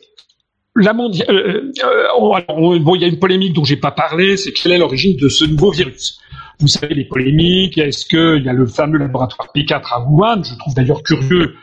[0.76, 1.30] la mondiale.
[1.30, 4.80] Euh, euh, bon, il y a une polémique dont j'ai pas parlé, c'est quelle est
[4.80, 6.20] l'origine de ce nouveau virus.
[6.60, 7.78] Vous savez les polémiques.
[7.78, 11.54] Est-ce qu'il y a le fameux laboratoire P4 à Wuhan Je trouve d'ailleurs curieux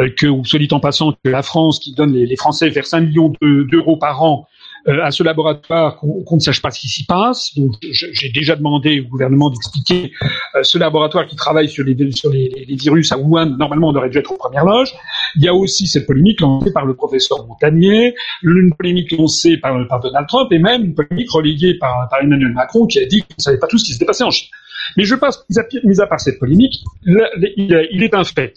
[0.00, 3.00] euh, que, soit dit en passant, que la France, qui donne les, Français vers 5
[3.00, 4.46] millions d'euros par an
[4.88, 7.54] euh, à ce laboratoire, qu'on ne sache pas ce qui s'y passe.
[7.54, 10.12] Donc, j'ai déjà demandé au gouvernement d'expliquer
[10.54, 13.56] euh, ce laboratoire qui travaille sur les, sur les, virus à Wuhan.
[13.58, 14.94] Normalement, on aurait dû être aux premières loges.
[15.36, 19.74] Il y a aussi cette polémique lancée par le professeur Montagnier, une polémique lancée par,
[20.00, 23.42] Donald Trump, et même une polémique relayée par, Emmanuel Macron, qui a dit qu'il ne
[23.42, 24.48] savait pas tout ce qui s'était passé en Chine.
[24.96, 25.44] Mais je pense,
[25.84, 28.54] mis à part cette polémique, il est un fait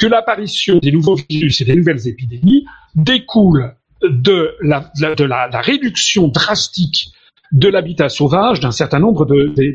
[0.00, 5.60] que l'apparition des nouveaux virus et des nouvelles épidémies découle de la, de la, la
[5.60, 7.12] réduction drastique
[7.52, 9.26] de l'habitat sauvage d'un certain nombre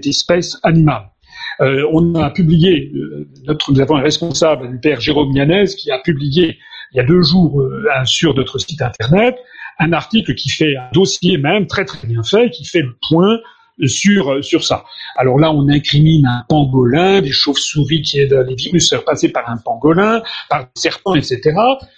[0.01, 1.09] d'espèces animales.
[1.61, 5.91] Euh, on a publié, euh, notre, nous avons un responsable, le père Jérôme Yanez, qui
[5.91, 6.57] a publié
[6.91, 9.35] il y a deux jours euh, sur notre site internet
[9.77, 13.39] un article qui fait un dossier même très très bien fait, qui fait le point
[13.85, 14.85] sur sur ça.
[15.17, 19.57] Alors là, on incrimine un pangolin, des chauves-souris qui est les virus passés par un
[19.57, 21.41] pangolin, par des serpents, etc.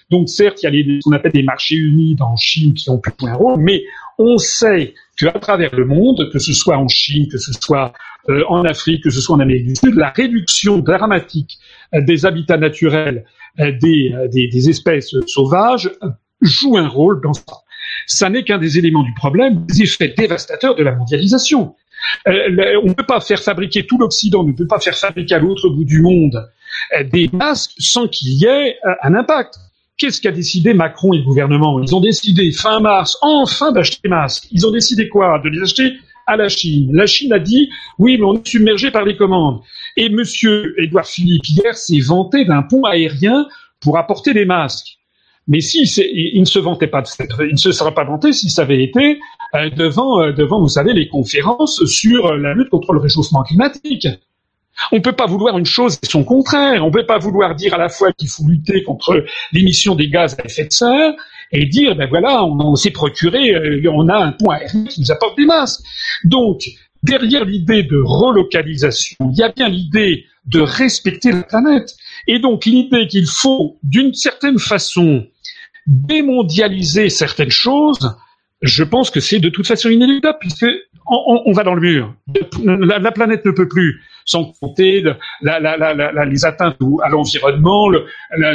[0.09, 2.89] Donc certes, il y a les, ce qu'on appelle des marchés humides en Chine qui
[2.89, 3.83] ont jouer un rôle, mais
[4.17, 7.93] on sait qu'à travers le monde, que ce soit en Chine, que ce soit
[8.29, 11.57] euh, en Afrique, que ce soit en Amérique du Sud, la réduction dramatique
[11.93, 13.25] euh, des habitats naturels
[13.59, 15.89] euh, des, des, des espèces sauvages
[16.41, 17.43] joue un rôle dans ça
[18.05, 21.75] ça n'est qu'un des éléments du problème, des effets dévastateurs de la mondialisation.
[22.27, 25.35] Euh, on ne peut pas faire fabriquer tout l'Occident, on ne peut pas faire fabriquer
[25.35, 26.49] à l'autre bout du monde
[26.97, 29.55] euh, des masques sans qu'il y ait euh, un impact.
[29.97, 31.81] Qu'est-ce qu'a décidé Macron et le gouvernement?
[31.81, 34.47] Ils ont décidé fin mars enfin d'acheter des masques.
[34.51, 35.39] Ils ont décidé quoi?
[35.43, 35.93] De les acheter
[36.27, 36.91] à la Chine.
[36.93, 39.61] La Chine a dit oui, mais on est submergé par les commandes.
[39.95, 43.47] Et Monsieur Édouard Philippe hier s'est vanté d'un pont aérien
[43.79, 44.96] pour apporter des masques.
[45.47, 48.33] Mais si il ne se vantait pas de cette, il ne se serait pas vanté
[48.33, 49.19] si ça avait été
[49.55, 53.43] euh, devant, euh, devant, vous savez, les conférences sur euh, la lutte contre le réchauffement
[53.43, 54.07] climatique.
[54.91, 56.83] On ne peut pas vouloir une chose et son contraire.
[56.83, 60.09] On ne peut pas vouloir dire à la fois qu'il faut lutter contre l'émission des
[60.09, 61.13] gaz à effet de serre
[61.51, 63.55] et dire, ben voilà, on, s'est procuré,
[63.87, 65.81] on a un point aérien qui nous apporte des masques.
[66.25, 66.67] Donc,
[67.01, 71.95] derrière l'idée de relocalisation, il y a bien l'idée de respecter la planète.
[72.27, 75.25] Et donc l'idée qu'il faut, d'une certaine façon,
[75.87, 78.15] démondialiser certaines choses,
[78.61, 80.65] je pense que c'est de toute façon inéluctable puisque
[81.09, 82.13] on, va dans le mur.
[82.61, 85.03] La, planète ne peut plus, sans compter
[85.41, 87.89] les atteintes à l'environnement,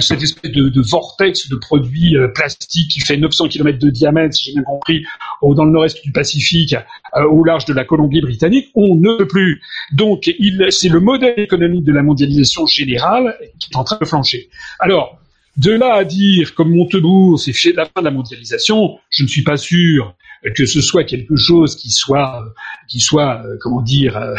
[0.01, 4.47] cette espèce de, vortex de produits euh, plastiques qui fait 900 km de diamètre, si
[4.47, 5.05] j'ai bien compris,
[5.43, 6.77] dans le nord-est du Pacifique,
[7.17, 8.69] euh, au large de la Colombie-Britannique.
[8.75, 9.63] On ne peut plus.
[9.93, 10.31] Donc,
[10.71, 14.51] c'est le modèle économique de la mondialisation générale qui est en train de flancher.
[14.79, 15.22] Alors,
[15.57, 19.43] de là à dire, comme Montebourg, c'est la fin de la mondialisation, je ne suis
[19.43, 20.15] pas sûr
[20.51, 22.43] que ce soit quelque chose qui soit,
[22.89, 24.35] qui soit, euh, comment dire, euh,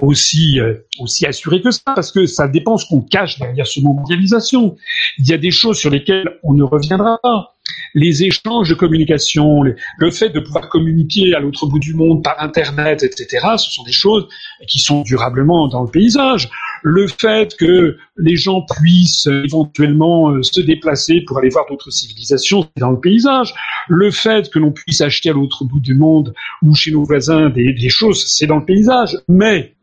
[0.00, 3.80] aussi, euh, aussi assuré que ça, parce que ça dépend ce qu'on cache derrière ce
[3.80, 4.76] mondialisation.
[5.18, 7.56] Il y a des choses sur lesquelles on ne reviendra pas
[7.94, 12.40] les échanges de communication, le fait de pouvoir communiquer à l'autre bout du monde par
[12.40, 14.28] Internet, etc., ce sont des choses
[14.68, 16.48] qui sont durablement dans le paysage.
[16.82, 22.62] Le fait que les gens puissent éventuellement euh, se déplacer pour aller voir d'autres civilisations,
[22.62, 23.54] c'est dans le paysage.
[23.88, 27.50] Le fait que l'on puisse acheter à l'autre bout du monde ou chez nos voisins
[27.50, 29.18] des, choses, c'est dans le paysage.
[29.28, 29.74] Mais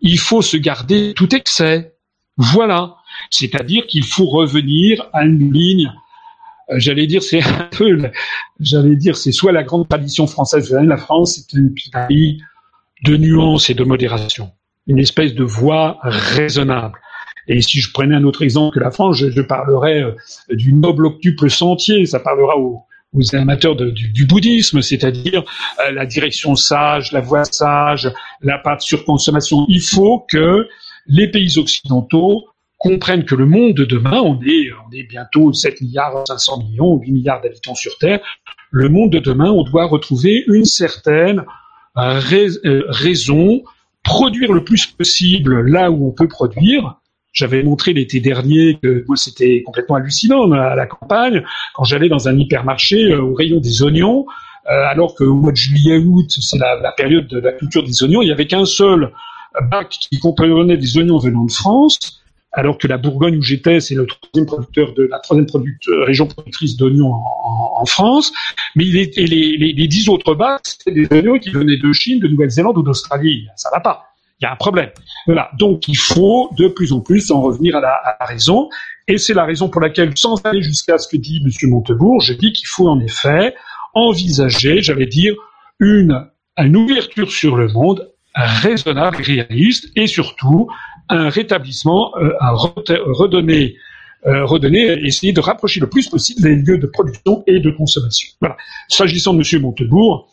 [0.00, 1.94] il faut se garder tout excès.
[2.36, 2.96] Voilà.
[3.30, 6.09] C'est-à-dire qu'il faut revenir à une ligne euh,
[6.76, 7.98] j'allais dire, c'est un peu,
[8.58, 12.42] j'allais dire, c'est soit la grande tradition française, la France, c'est un pays
[13.04, 14.50] de nuance et de modération,
[14.86, 16.98] une espèce de voix raisonnable.
[17.48, 20.12] Et si je prenais un autre exemple que la France, je, parlerais euh,
[20.50, 25.42] du noble octuple sentier, ça parlera aux, aux amateurs du, bouddhisme, c'est-à-dire
[25.80, 28.10] euh, la direction sage, la voie sage,
[28.42, 29.64] la pas de surconsommation.
[29.68, 30.68] Il faut que
[31.06, 32.44] les pays occidentaux
[32.80, 37.40] comprennent que le monde de demain, on est, bientôt 7 milliards 500 millions, 8 milliards
[37.42, 38.20] d'habitants sur Terre,
[38.70, 41.44] le monde de demain, on doit retrouver une certaine
[41.98, 42.20] euh,
[42.64, 43.62] euh, raison,
[44.02, 46.96] produire le plus possible là où on peut produire,
[47.32, 51.44] j'avais montré l'été dernier que moi c'était complètement hallucinant à la campagne
[51.74, 54.26] quand j'allais dans un hypermarché euh, au rayon des oignons,
[54.66, 58.28] alors qu'au mois de juillet-août c'est la, la, période de la culture des oignons, il
[58.28, 59.10] y avait qu'un seul
[59.70, 62.20] bac qui comprenait des oignons venant de France,
[62.52, 65.46] alors que la Bourgogne où j'étais c'est le troisième producteur de la troisième
[66.06, 68.32] région productrice d'oignons en, France,
[68.76, 72.76] mais et les, dix autres bacs c'était des oignons qui venaient de Chine, de Nouvelle-Zélande
[72.76, 74.10] ou d'Australie, ça va pas
[74.40, 74.90] il y a un problème.
[75.26, 75.50] Voilà.
[75.58, 78.68] Donc il faut de plus en plus en revenir à la, raison.
[79.06, 81.70] Et c'est la raison pour laquelle, sans aller jusqu'à ce que dit M.
[81.70, 83.54] Montebourg, je dis qu'il faut en effet
[83.92, 85.34] envisager, j'allais dire,
[85.78, 90.68] une, une ouverture sur le monde raisonnable et réaliste, et surtout
[91.10, 93.76] un rétablissement, euh, un redonner,
[94.26, 98.28] euh, essayer de rapprocher le plus possible les lieux de production et de consommation.
[98.88, 99.62] S'agissant de M.
[99.62, 100.32] Montebourg,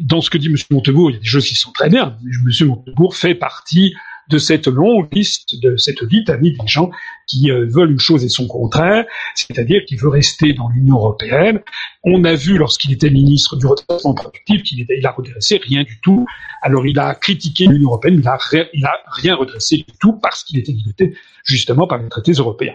[0.00, 0.56] dans ce que dit M.
[0.70, 2.16] Montebourg, il y a des choses qui sont très bien.
[2.22, 2.66] M.
[2.66, 3.94] Montebourg fait partie
[4.28, 6.90] de cette longue liste, de cette litanie des gens
[7.26, 11.60] qui euh, veulent une chose et son contraire, c'est-à-dire qu'il veut rester dans l'Union européenne.
[12.04, 16.00] On a vu lorsqu'il était ministre du redressement productif qu'il il a redressé rien du
[16.00, 16.26] tout.
[16.62, 18.38] Alors il a critiqué l'Union européenne, il a,
[18.72, 21.14] il a rien redressé du tout parce qu'il était limité
[21.44, 22.74] justement par les traités européens.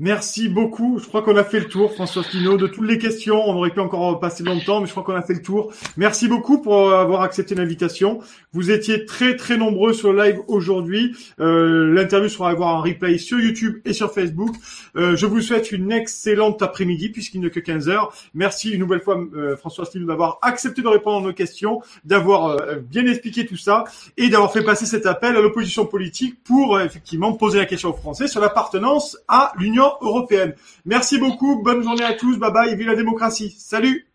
[0.00, 0.98] Merci beaucoup.
[0.98, 3.40] Je crois qu'on a fait le tour, François Pinault, de toutes les questions.
[3.48, 5.72] On aurait pu encore passer longtemps, mais je crois qu'on a fait le tour.
[5.96, 8.18] Merci beaucoup pour avoir accepté l'invitation.
[8.52, 11.16] Vous étiez très très nombreux sur le live aujourd'hui.
[11.38, 14.56] Euh, L'interview sera à avoir en replay sur YouTube et sur Facebook.
[14.96, 18.12] Euh, je vous souhaite une excellente après-midi puisqu'il n'est que 15 heures.
[18.34, 22.46] Merci une nouvelle fois, euh, François Pinault, d'avoir accepté de répondre à nos questions, d'avoir
[22.46, 23.84] euh, bien expliqué tout ça
[24.16, 27.90] et d'avoir fait passer cet appel à l'opposition politique pour euh, effectivement poser la question
[27.90, 30.54] aux Français sur l'appartenance à l'Union européenne.
[30.84, 33.54] Merci beaucoup, bonne journée à tous, bye bye, vive la démocratie.
[33.58, 34.06] Salut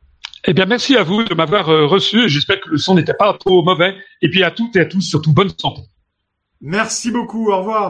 [0.45, 2.29] eh bien, merci à vous de m'avoir euh, reçu.
[2.29, 3.95] J'espère que le son n'était pas trop mauvais.
[4.21, 5.81] Et puis à toutes et à tous, surtout bonne santé.
[6.61, 7.51] Merci beaucoup.
[7.51, 7.87] Au revoir.